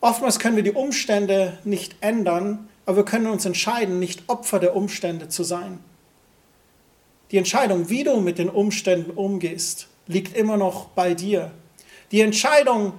Oftmals 0.00 0.40
können 0.40 0.56
wir 0.56 0.64
die 0.64 0.72
Umstände 0.72 1.58
nicht 1.62 1.94
ändern, 2.00 2.68
aber 2.86 2.96
wir 2.96 3.04
können 3.04 3.28
uns 3.28 3.44
entscheiden, 3.44 4.00
nicht 4.00 4.24
Opfer 4.26 4.58
der 4.58 4.74
Umstände 4.74 5.28
zu 5.28 5.44
sein. 5.44 5.78
Die 7.30 7.38
Entscheidung, 7.38 7.88
wie 7.88 8.02
du 8.02 8.16
mit 8.18 8.38
den 8.38 8.50
Umständen 8.50 9.12
umgehst, 9.12 9.86
liegt 10.08 10.36
immer 10.36 10.56
noch 10.56 10.86
bei 10.86 11.14
dir. 11.14 11.52
Die 12.10 12.20
Entscheidung, 12.20 12.98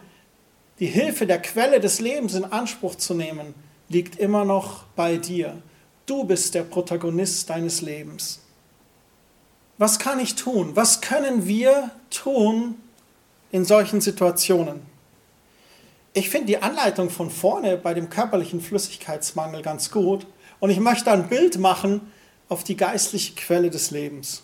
die 0.80 0.86
Hilfe 0.88 1.28
der 1.28 1.42
Quelle 1.42 1.82
des 1.82 2.00
Lebens 2.00 2.36
in 2.36 2.46
Anspruch 2.46 2.96
zu 2.96 3.14
nehmen, 3.14 3.54
liegt 3.92 4.18
immer 4.18 4.46
noch 4.46 4.84
bei 4.96 5.18
dir. 5.18 5.62
Du 6.06 6.24
bist 6.24 6.56
der 6.56 6.64
Protagonist 6.64 7.50
deines 7.50 7.82
Lebens. 7.82 8.40
Was 9.78 10.00
kann 10.00 10.20
ich 10.20 10.36
tun? 10.36 10.72
Was 10.76 11.02
können 11.02 11.46
wir 11.46 11.92
tun 12.10 12.76
in 13.52 13.66
solchen 13.66 14.00
Situationen? 14.00 14.82
Ich 16.14 16.30
finde 16.30 16.48
die 16.48 16.62
Anleitung 16.62 17.10
von 17.10 17.30
vorne 17.30 17.78
bei 17.78 17.94
dem 17.94 18.10
körperlichen 18.10 18.62
Flüssigkeitsmangel 18.62 19.62
ganz 19.62 19.92
gut 19.92 20.26
und 20.60 20.70
ich 20.70 20.80
möchte 20.80 21.12
ein 21.12 21.30
Bild 21.30 21.58
machen 21.58 22.02
auf 22.50 22.64
die 22.64 22.76
geistliche 22.78 23.34
Quelle 23.36 23.70
des 23.70 23.92
Lebens. 23.92 24.44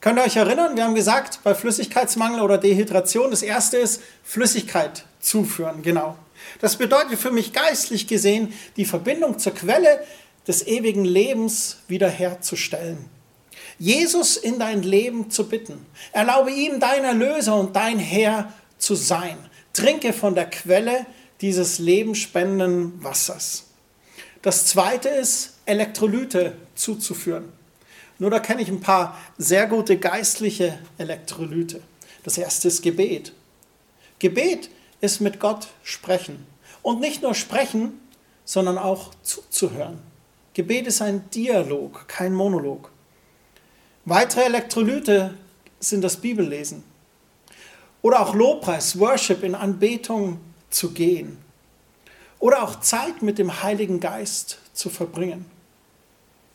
Könnt 0.00 0.18
ihr 0.18 0.24
euch 0.24 0.36
erinnern, 0.36 0.76
wir 0.76 0.84
haben 0.84 0.94
gesagt, 0.94 1.40
bei 1.42 1.54
Flüssigkeitsmangel 1.54 2.40
oder 2.40 2.58
Dehydration, 2.58 3.30
das 3.30 3.42
erste 3.42 3.78
ist 3.78 4.02
Flüssigkeit 4.22 5.04
zuführen, 5.20 5.82
genau. 5.82 6.16
Das 6.60 6.76
bedeutet 6.76 7.18
für 7.18 7.30
mich 7.30 7.52
geistlich 7.52 8.06
gesehen, 8.06 8.52
die 8.76 8.84
Verbindung 8.84 9.38
zur 9.38 9.54
Quelle 9.54 10.04
des 10.46 10.66
ewigen 10.66 11.04
Lebens 11.04 11.78
wiederherzustellen. 11.88 13.04
Jesus 13.78 14.36
in 14.36 14.58
dein 14.58 14.82
Leben 14.82 15.30
zu 15.30 15.48
bitten. 15.48 15.84
Erlaube 16.12 16.50
ihm, 16.50 16.80
dein 16.80 17.04
Erlöser 17.04 17.56
und 17.56 17.76
dein 17.76 17.98
Herr 17.98 18.52
zu 18.78 18.94
sein. 18.94 19.36
Trinke 19.72 20.12
von 20.12 20.34
der 20.34 20.48
Quelle, 20.48 21.04
dieses 21.42 21.78
lebenspendenden 21.78 23.04
Wassers. 23.04 23.64
Das 24.40 24.66
zweite 24.66 25.08
ist, 25.08 25.54
Elektrolyte 25.66 26.56
zuzuführen. 26.74 27.52
Nur 28.18 28.30
da 28.30 28.40
kenne 28.40 28.62
ich 28.62 28.68
ein 28.68 28.80
paar 28.80 29.18
sehr 29.36 29.66
gute 29.66 29.98
geistliche 29.98 30.78
Elektrolyte. 30.96 31.82
Das 32.24 32.38
erste 32.38 32.68
ist 32.68 32.82
Gebet. 32.82 33.32
Gebet 34.18 34.70
ist 35.00 35.20
mit 35.20 35.40
Gott 35.40 35.68
sprechen. 35.82 36.46
Und 36.82 37.00
nicht 37.00 37.22
nur 37.22 37.34
sprechen, 37.34 38.00
sondern 38.44 38.78
auch 38.78 39.10
zuzuhören. 39.22 39.98
Gebet 40.54 40.86
ist 40.86 41.02
ein 41.02 41.28
Dialog, 41.30 42.08
kein 42.08 42.32
Monolog. 42.32 42.90
Weitere 44.04 44.44
Elektrolyte 44.44 45.34
sind 45.80 46.02
das 46.02 46.16
Bibellesen. 46.16 46.84
Oder 48.02 48.20
auch 48.20 48.34
Lobpreis, 48.34 48.98
Worship 48.98 49.42
in 49.42 49.54
Anbetung 49.54 50.38
zu 50.70 50.92
gehen. 50.92 51.38
Oder 52.38 52.62
auch 52.62 52.80
Zeit 52.80 53.22
mit 53.22 53.38
dem 53.38 53.62
Heiligen 53.62 53.98
Geist 53.98 54.58
zu 54.72 54.90
verbringen. 54.90 55.55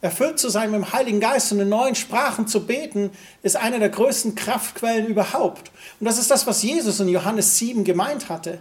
Erfüllt 0.02 0.40
zu 0.40 0.50
sein 0.50 0.72
mit 0.72 0.80
dem 0.80 0.92
Heiligen 0.94 1.20
Geist 1.20 1.52
und 1.52 1.60
in 1.60 1.70
neuen 1.70 1.94
Sprachen 1.94 2.48
zu 2.48 2.66
beten, 2.66 3.12
ist 3.44 3.56
eine 3.56 3.78
der 3.78 3.90
größten 3.90 4.34
Kraftquellen 4.34 5.06
überhaupt. 5.06 5.72
Und 6.00 6.06
das 6.06 6.18
ist 6.18 6.32
das, 6.32 6.48
was 6.48 6.64
Jesus 6.64 7.00
in 7.00 7.08
Johannes 7.08 7.60
7 7.60 7.84
gemeint 7.84 8.28
hatte. 8.28 8.60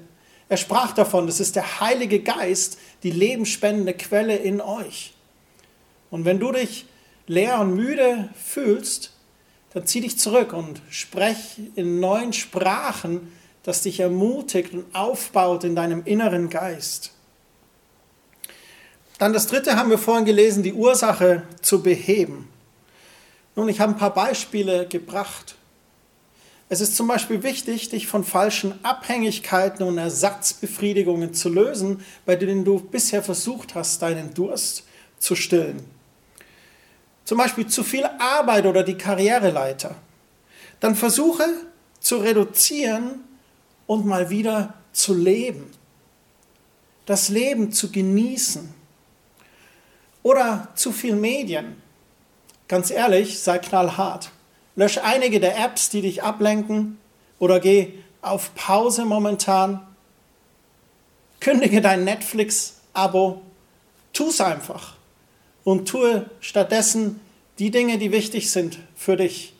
Er 0.50 0.58
sprach 0.58 0.92
davon, 0.92 1.26
das 1.26 1.40
ist 1.40 1.56
der 1.56 1.80
Heilige 1.80 2.20
Geist, 2.20 2.76
die 3.02 3.10
lebensspendende 3.10 3.94
Quelle 3.94 4.36
in 4.36 4.60
euch. 4.60 5.14
Und 6.10 6.26
wenn 6.26 6.40
du 6.40 6.52
dich 6.52 6.86
leer 7.26 7.60
und 7.60 7.74
müde 7.74 8.28
fühlst, 8.34 9.12
dann 9.72 9.86
zieh 9.86 10.00
dich 10.00 10.18
zurück 10.18 10.52
und 10.52 10.82
sprech 10.90 11.60
in 11.76 12.00
neuen 12.00 12.32
Sprachen, 12.32 13.32
das 13.62 13.82
dich 13.82 14.00
ermutigt 14.00 14.74
und 14.74 14.94
aufbaut 14.94 15.64
in 15.64 15.76
deinem 15.76 16.02
inneren 16.04 16.50
Geist. 16.50 17.12
Dann 19.20 19.34
das 19.34 19.46
dritte 19.46 19.76
haben 19.76 19.90
wir 19.90 19.98
vorhin 19.98 20.24
gelesen, 20.24 20.62
die 20.62 20.72
Ursache 20.72 21.42
zu 21.60 21.82
beheben. 21.82 22.48
Nun, 23.54 23.68
ich 23.68 23.78
habe 23.78 23.92
ein 23.92 23.98
paar 23.98 24.14
Beispiele 24.14 24.86
gebracht. 24.86 25.56
Es 26.70 26.80
ist 26.80 26.96
zum 26.96 27.06
Beispiel 27.06 27.42
wichtig, 27.42 27.90
dich 27.90 28.06
von 28.06 28.24
falschen 28.24 28.82
Abhängigkeiten 28.82 29.86
und 29.86 29.98
Ersatzbefriedigungen 29.98 31.34
zu 31.34 31.50
lösen, 31.50 32.02
bei 32.24 32.34
denen 32.34 32.64
du 32.64 32.80
bisher 32.80 33.22
versucht 33.22 33.74
hast, 33.74 34.00
deinen 34.00 34.32
Durst 34.32 34.84
zu 35.18 35.36
stillen. 35.36 35.84
Zum 37.26 37.36
Beispiel 37.36 37.66
zu 37.66 37.84
viel 37.84 38.06
Arbeit 38.18 38.64
oder 38.64 38.82
die 38.82 38.96
Karriereleiter. 38.96 39.96
Dann 40.80 40.96
versuche 40.96 41.44
zu 42.00 42.16
reduzieren 42.16 43.20
und 43.86 44.06
mal 44.06 44.30
wieder 44.30 44.72
zu 44.92 45.12
leben. 45.12 45.70
Das 47.04 47.28
Leben 47.28 47.70
zu 47.70 47.92
genießen. 47.92 48.79
Oder 50.22 50.68
zu 50.74 50.92
viel 50.92 51.16
Medien. 51.16 51.80
Ganz 52.68 52.90
ehrlich, 52.90 53.40
sei 53.40 53.58
knallhart. 53.58 54.30
Lösch 54.76 54.98
einige 54.98 55.40
der 55.40 55.58
Apps, 55.58 55.90
die 55.90 56.02
dich 56.02 56.22
ablenken 56.22 56.98
oder 57.38 57.58
geh 57.58 57.94
auf 58.22 58.54
Pause 58.54 59.04
momentan. 59.04 59.86
Kündige 61.40 61.80
dein 61.80 62.04
Netflix-Abo. 62.04 63.40
Tu 64.12 64.28
es 64.28 64.40
einfach 64.40 64.96
und 65.64 65.88
tue 65.88 66.28
stattdessen 66.40 67.20
die 67.58 67.70
Dinge, 67.70 67.98
die 67.98 68.12
wichtig 68.12 68.50
sind 68.50 68.78
für 68.96 69.16
dich. 69.16 69.54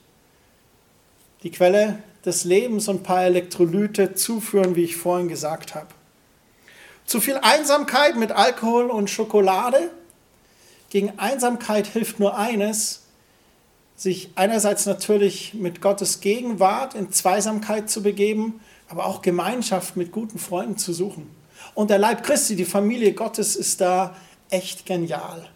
Die 1.42 1.50
Quelle 1.50 2.02
des 2.24 2.44
Lebens 2.44 2.88
und 2.88 3.00
ein 3.00 3.02
paar 3.02 3.24
Elektrolyte 3.24 4.14
zuführen, 4.14 4.76
wie 4.76 4.84
ich 4.84 4.96
vorhin 4.96 5.28
gesagt 5.28 5.74
habe. 5.74 5.88
Zu 7.06 7.20
viel 7.20 7.38
Einsamkeit 7.42 8.16
mit 8.16 8.32
Alkohol 8.32 8.86
und 8.86 9.10
Schokolade 9.10 9.90
gegen 10.90 11.18
Einsamkeit 11.18 11.86
hilft 11.86 12.20
nur 12.20 12.36
eines, 12.36 13.04
sich 13.96 14.30
einerseits 14.34 14.86
natürlich 14.86 15.54
mit 15.54 15.80
Gottes 15.80 16.20
Gegenwart 16.20 16.94
in 16.94 17.12
Zweisamkeit 17.12 17.88
zu 17.88 18.02
begeben, 18.02 18.60
aber 18.88 19.06
auch 19.06 19.22
Gemeinschaft 19.22 19.96
mit 19.96 20.10
guten 20.10 20.38
Freunden 20.38 20.76
zu 20.76 20.92
suchen. 20.92 21.30
Und 21.74 21.90
der 21.90 21.98
Leib 21.98 22.24
Christi, 22.24 22.56
die 22.56 22.64
Familie 22.64 23.12
Gottes 23.12 23.56
ist 23.56 23.80
da 23.80 24.16
echt 24.50 24.84
genial. 24.84 25.48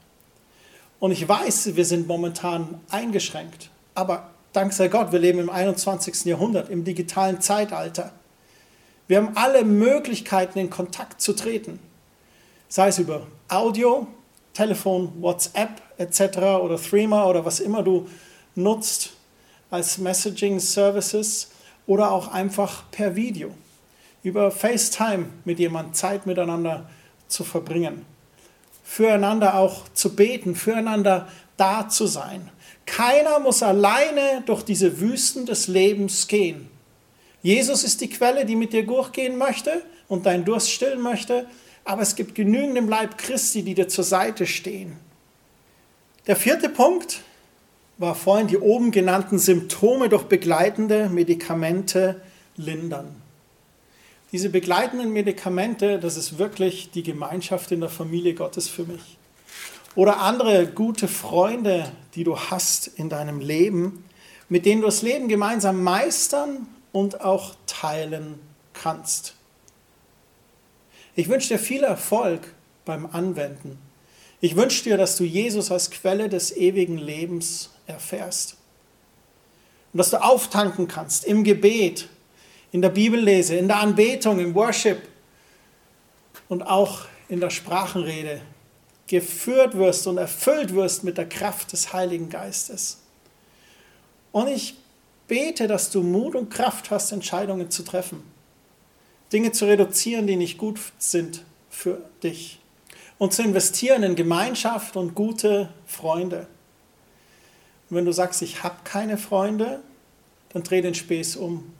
Und 1.01 1.11
ich 1.11 1.29
weiß, 1.29 1.75
wir 1.75 1.85
sind 1.85 2.07
momentan 2.07 2.81
eingeschränkt, 2.89 3.71
aber 3.95 4.31
dank 4.53 4.73
sei 4.73 4.89
Gott, 4.89 5.11
wir 5.11 5.19
leben 5.19 5.41
im 5.41 5.51
21. 5.51 6.25
Jahrhundert, 6.27 6.71
im 6.71 6.85
digitalen 6.85 7.41
Zeitalter. 7.41 8.13
Wir 9.09 9.19
haben 9.19 9.37
alle 9.37 9.65
Möglichkeiten, 9.65 10.59
in 10.59 10.71
Kontakt 10.71 11.21
zu 11.21 11.35
treten, 11.35 11.81
sei 12.69 12.89
es 12.89 12.99
über 12.99 13.27
Audio, 13.49 14.07
Telefon, 14.55 15.13
WhatsApp 15.21 15.83
etc. 15.99 16.39
oder 16.63 16.81
Threema 16.81 17.27
oder 17.27 17.45
was 17.45 17.61
immer 17.61 17.83
du 17.83 18.09
nutzt 18.55 19.11
als 19.71 19.99
Messaging 19.99 20.61
Services 20.61 21.51
oder 21.87 22.13
auch 22.13 22.29
einfach 22.29 22.85
per 22.91 23.15
Video 23.17 23.51
über 24.23 24.51
FaceTime 24.51 25.27
mit 25.45 25.59
jemandem 25.59 25.93
Zeit 25.93 26.27
miteinander 26.27 26.89
zu 27.29 27.45
verbringen, 27.45 28.07
füreinander 28.83 29.57
auch 29.57 29.89
zu 29.93 30.15
beten, 30.15 30.55
füreinander 30.55 31.29
da 31.57 31.89
zu 31.89 32.07
sein. 32.07 32.51
Keiner 32.87 33.39
muss 33.39 33.63
alleine 33.63 34.43
durch 34.47 34.63
diese 34.63 35.01
Wüsten 35.01 35.47
des 35.47 35.69
Lebens 35.69 36.27
gehen. 36.27 36.71
Jesus 37.43 37.85
ist 37.85 38.01
die 38.01 38.09
Quelle, 38.09 38.47
die 38.47 38.57
mit 38.57 38.73
dir 38.73 38.87
durchgehen 38.87 39.37
möchte 39.37 39.83
und 40.09 40.27
deinen 40.27 40.45
Durst 40.45 40.71
stillen 40.71 41.01
möchte, 41.01 41.47
aber 41.85 42.03
es 42.03 42.17
gibt 42.17 42.35
genügend 42.35 42.77
im 42.77 42.89
Leib 42.89 43.19
Christi, 43.19 43.63
die 43.63 43.75
dir 43.75 43.89
zur 43.89 44.05
Seite 44.05 44.47
stehen. 44.47 44.97
Der 46.27 46.37
vierte 46.37 46.69
Punkt 46.69 47.21
war 47.99 48.15
vorhin 48.15 48.47
die 48.47 48.59
oben 48.59 48.91
genannten 48.91 49.39
Symptome 49.39 50.09
durch 50.09 50.25
begleitende 50.25 51.09
Medikamente 51.09 52.21
lindern. 52.57 53.15
Diese 54.33 54.49
begleitenden 54.49 55.13
Medikamente, 55.13 56.01
das 56.01 56.17
ist 56.17 56.39
wirklich 56.39 56.91
die 56.91 57.03
Gemeinschaft 57.03 57.71
in 57.71 57.81
der 57.81 57.91
Familie 57.91 58.35
Gottes 58.35 58.69
für 58.69 58.85
mich. 58.85 59.17
Oder 59.95 60.21
andere 60.21 60.67
gute 60.67 61.07
Freunde, 61.07 61.93
die 62.17 62.25
du 62.25 62.37
hast 62.37 62.89
in 62.89 63.09
deinem 63.09 63.39
Leben, 63.39 64.05
mit 64.49 64.67
denen 64.67 64.81
du 64.81 64.89
das 64.89 65.03
Leben 65.03 65.29
gemeinsam 65.29 65.85
meistern 65.85 66.67
und 66.91 67.21
auch 67.21 67.55
teilen 67.67 68.41
kannst. 68.73 69.35
Ich 71.17 71.29
wünsche 71.29 71.49
dir 71.49 71.59
viel 71.59 71.85
Erfolg 71.85 72.41
beim 72.85 73.07
Anwenden. 73.07 73.79
Ich 74.41 74.57
wünsche 74.57 74.83
dir, 74.85 74.97
dass 74.97 75.17
du 75.17 75.25
Jesus 75.25 75.71
als 75.71 75.91
Quelle 75.91 76.29
des 76.29 76.57
ewigen 76.57 76.99
Lebens 76.99 77.71
erfährst. 77.87 78.57
Und 79.93 79.99
dass 79.99 80.11
du 80.11 80.23
auftanken 80.23 80.89
kannst 80.89 81.25
im 81.25 81.45
Gebet, 81.45 82.09
in 82.73 82.83
der 82.83 82.89
Bibellese, 82.89 83.55
in 83.55 83.69
der 83.69 83.79
Anbetung, 83.79 84.41
im 84.41 84.55
Worship 84.57 85.01
und 86.49 86.63
auch 86.63 87.03
in 87.29 87.41
der 87.41 87.51
Sprachenrede 87.51 88.41
geführt 89.07 89.79
wirst 89.79 90.07
und 90.09 90.19
erfüllt 90.19 90.75
wirst 90.75 91.05
mit 91.05 91.17
der 91.17 91.29
Kraft 91.29 91.73
des 91.73 91.93
Heiligen 91.93 92.29
Geistes. 92.29 92.99
Und 94.33 94.49
ich 94.49 94.75
bete, 95.29 95.69
dass 95.69 95.91
du 95.91 96.03
Mut 96.03 96.35
und 96.35 96.51
Kraft 96.51 96.91
hast, 96.91 97.13
Entscheidungen 97.13 97.71
zu 97.71 97.85
treffen 97.85 98.34
Dinge 99.33 99.53
zu 99.53 99.67
reduzieren, 99.67 100.27
die 100.27 100.37
nicht 100.37 100.59
gut 100.59 100.79
sind 100.99 101.45
für 101.71 102.03
dich. 102.23 102.61
Und 103.19 103.33
zu 103.33 103.43
investieren 103.43 104.03
in 104.03 104.17
Gemeinschaft 104.17 104.97
und 104.97 105.15
gute 105.15 105.73
Freunde. 105.87 106.47
Und 107.89 107.97
wenn 107.97 108.05
du 108.05 108.13
sagst, 108.13 108.43
ich 108.43 108.63
habe 108.63 108.77
keine 108.85 109.19
Freunde, 109.19 109.83
dann 110.53 110.63
dreh 110.63 110.83
den 110.83 110.95
Spieß 110.95 111.37
um. 111.37 111.73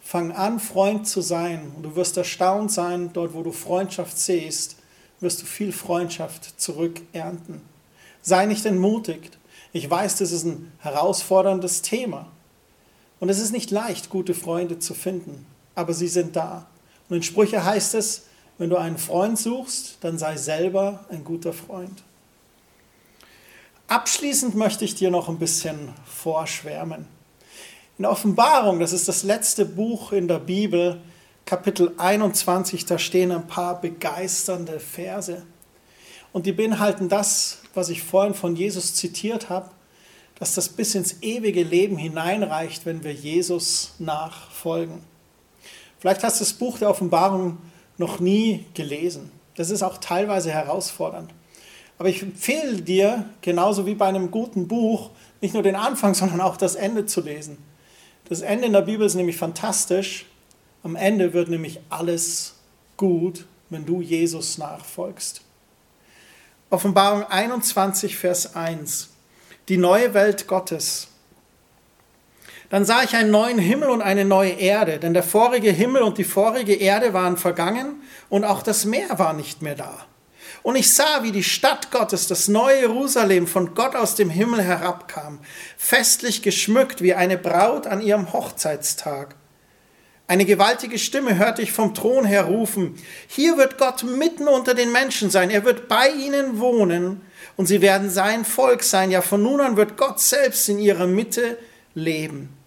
Fang 0.00 0.32
an, 0.32 0.58
Freund 0.58 1.06
zu 1.06 1.20
sein. 1.20 1.72
Und 1.76 1.84
du 1.84 1.96
wirst 1.96 2.16
erstaunt 2.16 2.72
sein, 2.72 3.10
dort 3.12 3.34
wo 3.34 3.42
du 3.42 3.52
Freundschaft 3.52 4.18
siehst, 4.18 4.76
wirst 5.20 5.42
du 5.42 5.46
viel 5.46 5.72
Freundschaft 5.72 6.60
zurückernten. 6.60 7.60
Sei 8.20 8.46
nicht 8.46 8.66
entmutigt. 8.66 9.38
Ich 9.72 9.88
weiß, 9.88 10.16
das 10.18 10.32
ist 10.32 10.44
ein 10.44 10.72
herausforderndes 10.80 11.82
Thema. 11.82 12.26
Und 13.20 13.28
es 13.28 13.38
ist 13.38 13.52
nicht 13.52 13.70
leicht, 13.70 14.10
gute 14.10 14.34
Freunde 14.34 14.80
zu 14.80 14.94
finden 14.94 15.46
aber 15.74 15.92
sie 15.92 16.08
sind 16.08 16.36
da. 16.36 16.66
Und 17.08 17.16
in 17.16 17.22
Sprüche 17.22 17.64
heißt 17.64 17.94
es, 17.94 18.26
wenn 18.58 18.70
du 18.70 18.76
einen 18.76 18.98
Freund 18.98 19.38
suchst, 19.38 19.98
dann 20.00 20.18
sei 20.18 20.36
selber 20.36 21.04
ein 21.10 21.24
guter 21.24 21.52
Freund. 21.52 22.02
Abschließend 23.88 24.54
möchte 24.54 24.84
ich 24.84 24.94
dir 24.94 25.10
noch 25.10 25.28
ein 25.28 25.38
bisschen 25.38 25.92
vorschwärmen. 26.06 27.06
In 27.98 28.06
Offenbarung, 28.06 28.80
das 28.80 28.92
ist 28.92 29.08
das 29.08 29.22
letzte 29.22 29.66
Buch 29.66 30.12
in 30.12 30.28
der 30.28 30.38
Bibel, 30.38 31.00
Kapitel 31.44 31.92
21, 31.98 32.86
da 32.86 32.98
stehen 32.98 33.32
ein 33.32 33.46
paar 33.46 33.80
begeisternde 33.80 34.80
Verse. 34.80 35.42
Und 36.32 36.46
die 36.46 36.52
beinhalten 36.52 37.08
das, 37.08 37.58
was 37.74 37.90
ich 37.90 38.02
vorhin 38.02 38.34
von 38.34 38.56
Jesus 38.56 38.94
zitiert 38.94 39.50
habe, 39.50 39.70
dass 40.38 40.54
das 40.54 40.68
bis 40.70 40.94
ins 40.94 41.22
ewige 41.22 41.62
Leben 41.62 41.96
hineinreicht, 41.96 42.86
wenn 42.86 43.04
wir 43.04 43.12
Jesus 43.12 43.94
nachfolgen. 43.98 45.04
Vielleicht 46.02 46.24
hast 46.24 46.40
du 46.40 46.44
das 46.44 46.54
Buch 46.54 46.78
der 46.78 46.90
Offenbarung 46.90 47.58
noch 47.96 48.18
nie 48.18 48.66
gelesen. 48.74 49.30
Das 49.54 49.70
ist 49.70 49.84
auch 49.84 49.98
teilweise 49.98 50.50
herausfordernd. 50.50 51.32
Aber 51.96 52.08
ich 52.08 52.22
empfehle 52.22 52.82
dir, 52.82 53.26
genauso 53.40 53.86
wie 53.86 53.94
bei 53.94 54.06
einem 54.06 54.32
guten 54.32 54.66
Buch, 54.66 55.10
nicht 55.40 55.54
nur 55.54 55.62
den 55.62 55.76
Anfang, 55.76 56.14
sondern 56.16 56.40
auch 56.40 56.56
das 56.56 56.74
Ende 56.74 57.06
zu 57.06 57.20
lesen. 57.20 57.56
Das 58.28 58.40
Ende 58.40 58.66
in 58.66 58.72
der 58.72 58.82
Bibel 58.82 59.06
ist 59.06 59.14
nämlich 59.14 59.36
fantastisch. 59.36 60.26
Am 60.82 60.96
Ende 60.96 61.34
wird 61.34 61.48
nämlich 61.48 61.78
alles 61.88 62.56
gut, 62.96 63.46
wenn 63.70 63.86
du 63.86 64.00
Jesus 64.00 64.58
nachfolgst. 64.58 65.42
Offenbarung 66.68 67.22
21, 67.22 68.16
Vers 68.16 68.56
1. 68.56 69.10
Die 69.68 69.76
neue 69.76 70.14
Welt 70.14 70.48
Gottes. 70.48 71.11
Dann 72.72 72.86
sah 72.86 73.02
ich 73.02 73.14
einen 73.14 73.30
neuen 73.30 73.58
Himmel 73.58 73.90
und 73.90 74.00
eine 74.00 74.24
neue 74.24 74.52
Erde, 74.52 74.98
denn 74.98 75.12
der 75.12 75.22
vorige 75.22 75.70
Himmel 75.70 76.00
und 76.00 76.16
die 76.16 76.24
vorige 76.24 76.72
Erde 76.72 77.12
waren 77.12 77.36
vergangen 77.36 78.00
und 78.30 78.44
auch 78.44 78.62
das 78.62 78.86
Meer 78.86 79.18
war 79.18 79.34
nicht 79.34 79.60
mehr 79.60 79.74
da. 79.74 80.06
Und 80.62 80.76
ich 80.76 80.90
sah, 80.94 81.22
wie 81.22 81.32
die 81.32 81.42
Stadt 81.42 81.90
Gottes, 81.90 82.28
das 82.28 82.48
neue 82.48 82.80
Jerusalem, 82.80 83.46
von 83.46 83.74
Gott 83.74 83.94
aus 83.94 84.14
dem 84.14 84.30
Himmel 84.30 84.62
herabkam, 84.62 85.40
festlich 85.76 86.40
geschmückt 86.40 87.02
wie 87.02 87.12
eine 87.12 87.36
Braut 87.36 87.86
an 87.86 88.00
ihrem 88.00 88.32
Hochzeitstag. 88.32 89.34
Eine 90.26 90.46
gewaltige 90.46 90.98
Stimme 90.98 91.36
hörte 91.36 91.60
ich 91.60 91.72
vom 91.72 91.92
Thron 91.92 92.24
her 92.24 92.44
rufen, 92.44 92.94
hier 93.26 93.58
wird 93.58 93.76
Gott 93.76 94.02
mitten 94.02 94.48
unter 94.48 94.72
den 94.72 94.92
Menschen 94.92 95.28
sein, 95.28 95.50
er 95.50 95.66
wird 95.66 95.88
bei 95.88 96.08
ihnen 96.08 96.58
wohnen 96.58 97.20
und 97.58 97.66
sie 97.66 97.82
werden 97.82 98.08
sein 98.08 98.46
Volk 98.46 98.82
sein, 98.82 99.10
ja 99.10 99.20
von 99.20 99.42
nun 99.42 99.60
an 99.60 99.76
wird 99.76 99.98
Gott 99.98 100.20
selbst 100.20 100.70
in 100.70 100.78
ihrer 100.78 101.06
Mitte 101.06 101.58
leben. 101.92 102.61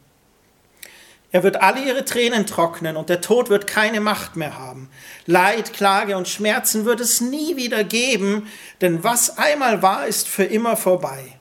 Er 1.35 1.43
wird 1.43 1.61
alle 1.61 1.83
ihre 1.83 2.05
Tränen 2.05 2.45
trocknen 2.45 2.95
und 2.95 3.09
der 3.09 3.19
Tod 3.19 3.49
wird 3.49 3.67
keine 3.67 3.99
Macht 3.99 4.37
mehr 4.37 4.57
haben. 4.57 4.89
Leid, 5.25 5.73
Klage 5.73 6.15
und 6.15 6.29
Schmerzen 6.29 6.85
wird 6.85 7.01
es 7.01 7.19
nie 7.19 7.57
wieder 7.57 7.83
geben, 7.83 8.49
denn 8.79 9.03
was 9.03 9.37
einmal 9.37 9.81
war, 9.81 10.07
ist 10.07 10.29
für 10.29 10.45
immer 10.45 10.77
vorbei. 10.77 11.37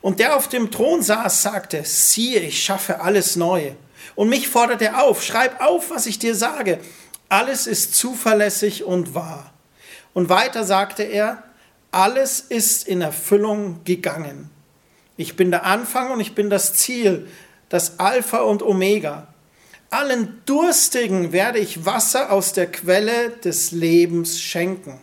Und 0.00 0.18
der 0.18 0.34
auf 0.34 0.48
dem 0.48 0.70
Thron 0.70 1.02
saß, 1.02 1.42
sagte, 1.42 1.82
siehe, 1.84 2.40
ich 2.40 2.64
schaffe 2.64 3.02
alles 3.02 3.36
neu. 3.36 3.72
Und 4.14 4.30
mich 4.30 4.48
fordert 4.48 4.80
er 4.80 5.02
auf, 5.02 5.22
schreib 5.22 5.60
auf, 5.60 5.90
was 5.90 6.06
ich 6.06 6.18
dir 6.18 6.34
sage. 6.34 6.78
Alles 7.28 7.66
ist 7.66 7.94
zuverlässig 7.94 8.84
und 8.84 9.14
wahr. 9.14 9.52
Und 10.14 10.30
weiter 10.30 10.64
sagte 10.64 11.02
er, 11.02 11.42
alles 11.90 12.40
ist 12.40 12.88
in 12.88 13.02
Erfüllung 13.02 13.84
gegangen. 13.84 14.48
Ich 15.18 15.36
bin 15.36 15.50
der 15.50 15.66
Anfang 15.66 16.12
und 16.12 16.20
ich 16.20 16.34
bin 16.34 16.48
das 16.48 16.72
Ziel, 16.72 17.28
das 17.68 17.98
Alpha 17.98 18.38
und 18.38 18.62
Omega. 18.62 19.28
Allen 19.90 20.42
Durstigen 20.44 21.32
werde 21.32 21.58
ich 21.58 21.86
Wasser 21.86 22.30
aus 22.30 22.52
der 22.52 22.70
Quelle 22.70 23.30
des 23.30 23.72
Lebens 23.72 24.40
schenken. 24.40 25.00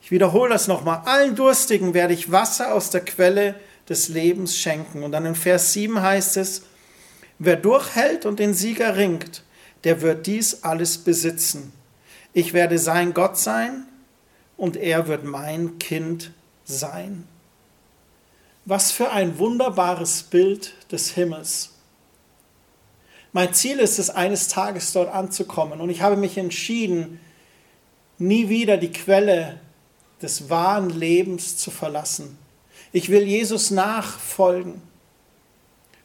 Ich 0.00 0.10
wiederhole 0.10 0.50
das 0.50 0.68
nochmal. 0.68 1.02
Allen 1.04 1.34
Durstigen 1.34 1.92
werde 1.92 2.14
ich 2.14 2.32
Wasser 2.32 2.72
aus 2.72 2.88
der 2.90 3.04
Quelle 3.04 3.54
des 3.88 4.08
Lebens 4.08 4.56
schenken. 4.56 5.02
Und 5.02 5.12
dann 5.12 5.26
in 5.26 5.34
Vers 5.34 5.74
7 5.74 6.00
heißt 6.00 6.38
es, 6.38 6.62
wer 7.38 7.56
durchhält 7.56 8.24
und 8.24 8.38
den 8.38 8.54
Sieger 8.54 8.96
ringt, 8.96 9.42
der 9.84 10.00
wird 10.00 10.26
dies 10.26 10.62
alles 10.62 10.98
besitzen. 10.98 11.72
Ich 12.32 12.52
werde 12.52 12.78
sein 12.78 13.14
Gott 13.14 13.36
sein 13.38 13.86
und 14.56 14.76
er 14.76 15.08
wird 15.08 15.24
mein 15.24 15.78
Kind 15.78 16.32
sein. 16.64 17.26
Was 18.64 18.90
für 18.90 19.10
ein 19.10 19.38
wunderbares 19.38 20.22
Bild 20.22 20.74
des 20.90 21.10
Himmels. 21.10 21.74
Mein 23.38 23.54
Ziel 23.54 23.78
ist 23.78 24.00
es, 24.00 24.10
eines 24.10 24.48
Tages 24.48 24.92
dort 24.92 25.14
anzukommen. 25.14 25.80
Und 25.80 25.90
ich 25.90 26.02
habe 26.02 26.16
mich 26.16 26.36
entschieden, 26.36 27.20
nie 28.18 28.48
wieder 28.48 28.78
die 28.78 28.90
Quelle 28.90 29.60
des 30.20 30.50
wahren 30.50 30.90
Lebens 30.90 31.56
zu 31.56 31.70
verlassen. 31.70 32.36
Ich 32.90 33.10
will 33.10 33.22
Jesus 33.22 33.70
nachfolgen. 33.70 34.82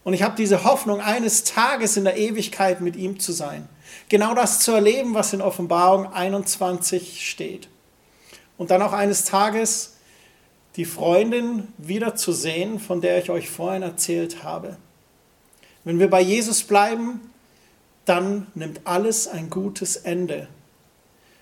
Und 0.04 0.13
ich 0.13 0.22
habe 0.22 0.36
diese 0.36 0.63
Hoffnung, 0.63 1.02
eines 1.02 1.43
Tages 1.43 1.98
in 1.98 2.04
der 2.04 2.17
Ewigkeit 2.17 2.82
mit 2.82 2.96
ihm 2.96 3.19
zu 3.19 3.32
sein. 3.32 3.67
Genau 4.10 4.36
das 4.36 4.60
zu 4.60 4.72
erleben, 4.72 5.15
was 5.15 5.34
in 5.34 5.41
Offenbarung 5.41 6.13
21 6.13 7.28
steht. 7.28 7.67
Und 8.60 8.69
dann 8.69 8.84
auch 8.84 8.93
eines 8.93 9.26
Tages 9.26 9.96
die 10.76 10.86
Freundin 10.86 11.69
wiederzusehen, 11.80 12.80
von 12.80 13.02
der 13.02 13.17
ich 13.17 13.32
euch 13.32 13.50
vorhin 13.50 13.82
erzählt 13.82 14.43
habe. 14.43 14.78
Wenn 15.84 16.00
wir 16.00 16.10
bei 16.10 16.22
Jesus 16.22 16.63
bleiben, 16.63 17.19
dann 18.06 18.48
nimmt 18.56 18.82
alles 18.86 19.28
ein 19.28 19.50
gutes 19.50 19.96
Ende. 19.96 20.48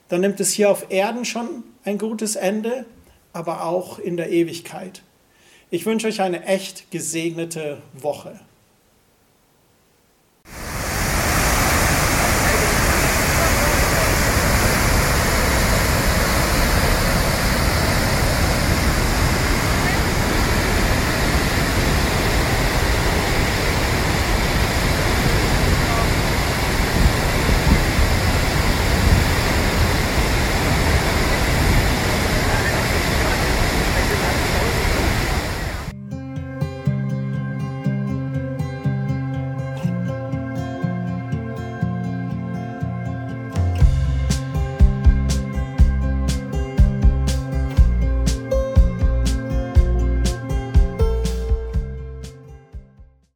Dann 0.09 0.21
nimmt 0.21 0.39
es 0.39 0.51
hier 0.51 0.69
auf 0.69 0.87
Erden 0.89 1.25
schon 1.25 1.63
ein 1.83 1.97
gutes 1.97 2.35
Ende, 2.35 2.85
aber 3.33 3.65
auch 3.65 3.99
in 3.99 4.17
der 4.17 4.29
Ewigkeit. 4.29 5.03
Ich 5.69 5.85
wünsche 5.85 6.07
euch 6.07 6.21
eine 6.21 6.45
echt 6.45 6.91
gesegnete 6.91 7.81
Woche. 7.93 8.39